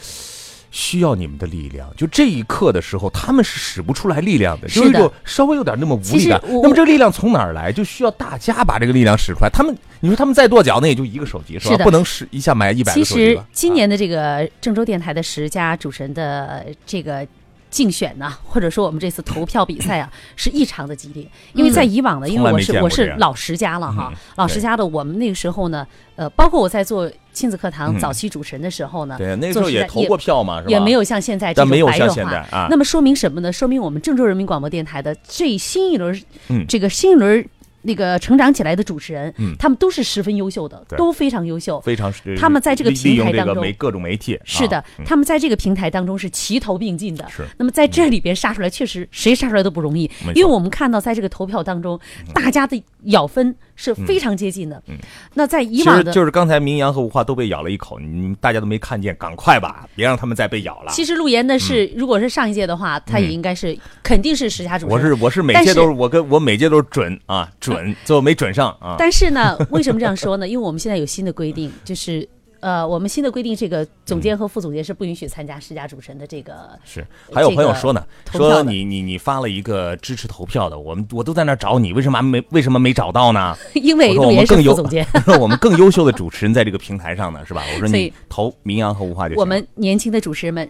[0.71, 1.91] 需要你们的力量。
[1.97, 6.41] 就这一刻的时候，他们是使不出来力量的，就一种稍微有点那么无力感。
[6.63, 7.73] 那么这个力量从哪儿来？
[7.73, 9.51] 就需要大家把这个力量使出来。
[9.51, 11.83] 他们，你说他们再跺脚，那也就一个手机是吧？
[11.85, 13.25] 不能使一下买一百个手机。
[13.25, 17.27] 其实今年的这个郑州电台的十佳主持人的这个。
[17.71, 21.27] 竞选呢，或者说我们这次投票比赛啊， 是异常的激烈。
[21.55, 30.71] 因为在以往呢，因为我是我是老石家了哈，老石家的我们那个时候呢，呃，包括我在做亲子课堂早期主持人的时候呢，对，那时候也投过票嘛，是吧？
[30.71, 32.66] 也没有像现在这种白热化啊。
[32.71, 33.53] 那么说明什么呢？
[33.53, 36.23] 说明我们郑州人民广播电台的最新一轮，
[36.66, 37.49] 这个新一轮。
[37.89, 42.12] 那个成长起来的主持人，他们都是十分优秀的，都非常优秀，非常。
[42.36, 47.26] 他们在这个平台当中，各种媒体是的，他们在这个平台当中是齐头并进的。
[47.30, 47.47] 是。
[47.57, 51.99] 那么在这里边杀出来，确实谁杀出来都不容易，因为我们看到在这个投票当中，
[52.34, 54.83] 大家的咬分是非常接近的。
[54.89, 54.97] 嗯。
[55.35, 60.91] 那在以往的，就是刚才明阳和吴化都被咬了一口，你大家都没看见，赶快吧，别让他们再被咬了。
[60.93, 65.03] 其实陆岩呢是，如果是上一届的话，他也应该是肯定是十佳主持人。
[65.03, 68.49] 我是我是每届都是我跟我每届都是准啊准， 最后没准。
[68.53, 68.97] 上啊！
[68.99, 70.49] 但是呢，为什么这样说呢？
[70.49, 72.27] 因为我们现在有新的规定，就是
[72.61, 76.71] 呃，我们新的规定，这个总监和副总监是不允许参加十佳主持人的这个。
[76.85, 83.57] 是，还有朋友说呢，说你你你发了一个支持投票的，我们我都在那找你，为什么没为什么没找到呢？
[83.75, 85.07] 因为我们更优，总监，
[85.41, 87.63] 我们更优秀的主持人在这个平台上呢，是吧？
[87.75, 89.41] 我说你投名扬和吴化就行。
[89.41, 90.69] 我们年轻的主持人们，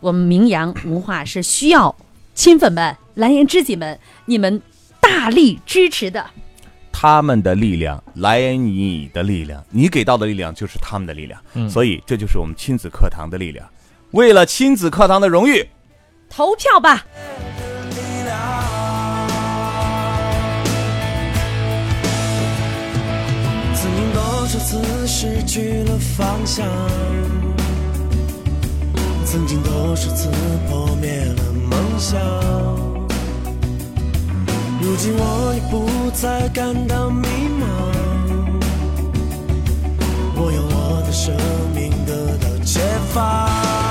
[0.00, 1.94] 我们名扬吴化是需要
[2.34, 4.60] 亲粉们、蓝颜知己们，你们
[5.00, 6.24] 大力支持的。
[7.06, 11.38] 他们的力量来源于你的力量，你给到的力量就是他们的力量，
[11.68, 13.68] 所以这就是我们亲子课堂的力量。
[14.12, 15.68] 为了亲子课堂的荣誉，
[16.30, 17.04] 投票吧！
[23.74, 26.66] 曾经多少次失去了方向，
[29.26, 30.30] 曾经多少次
[30.70, 32.93] 破灭了梦想。
[34.84, 37.26] 如今我已不再感到迷
[37.58, 37.64] 茫，
[40.36, 41.34] 我用我的生
[41.74, 42.80] 命得到解
[43.14, 43.83] 放。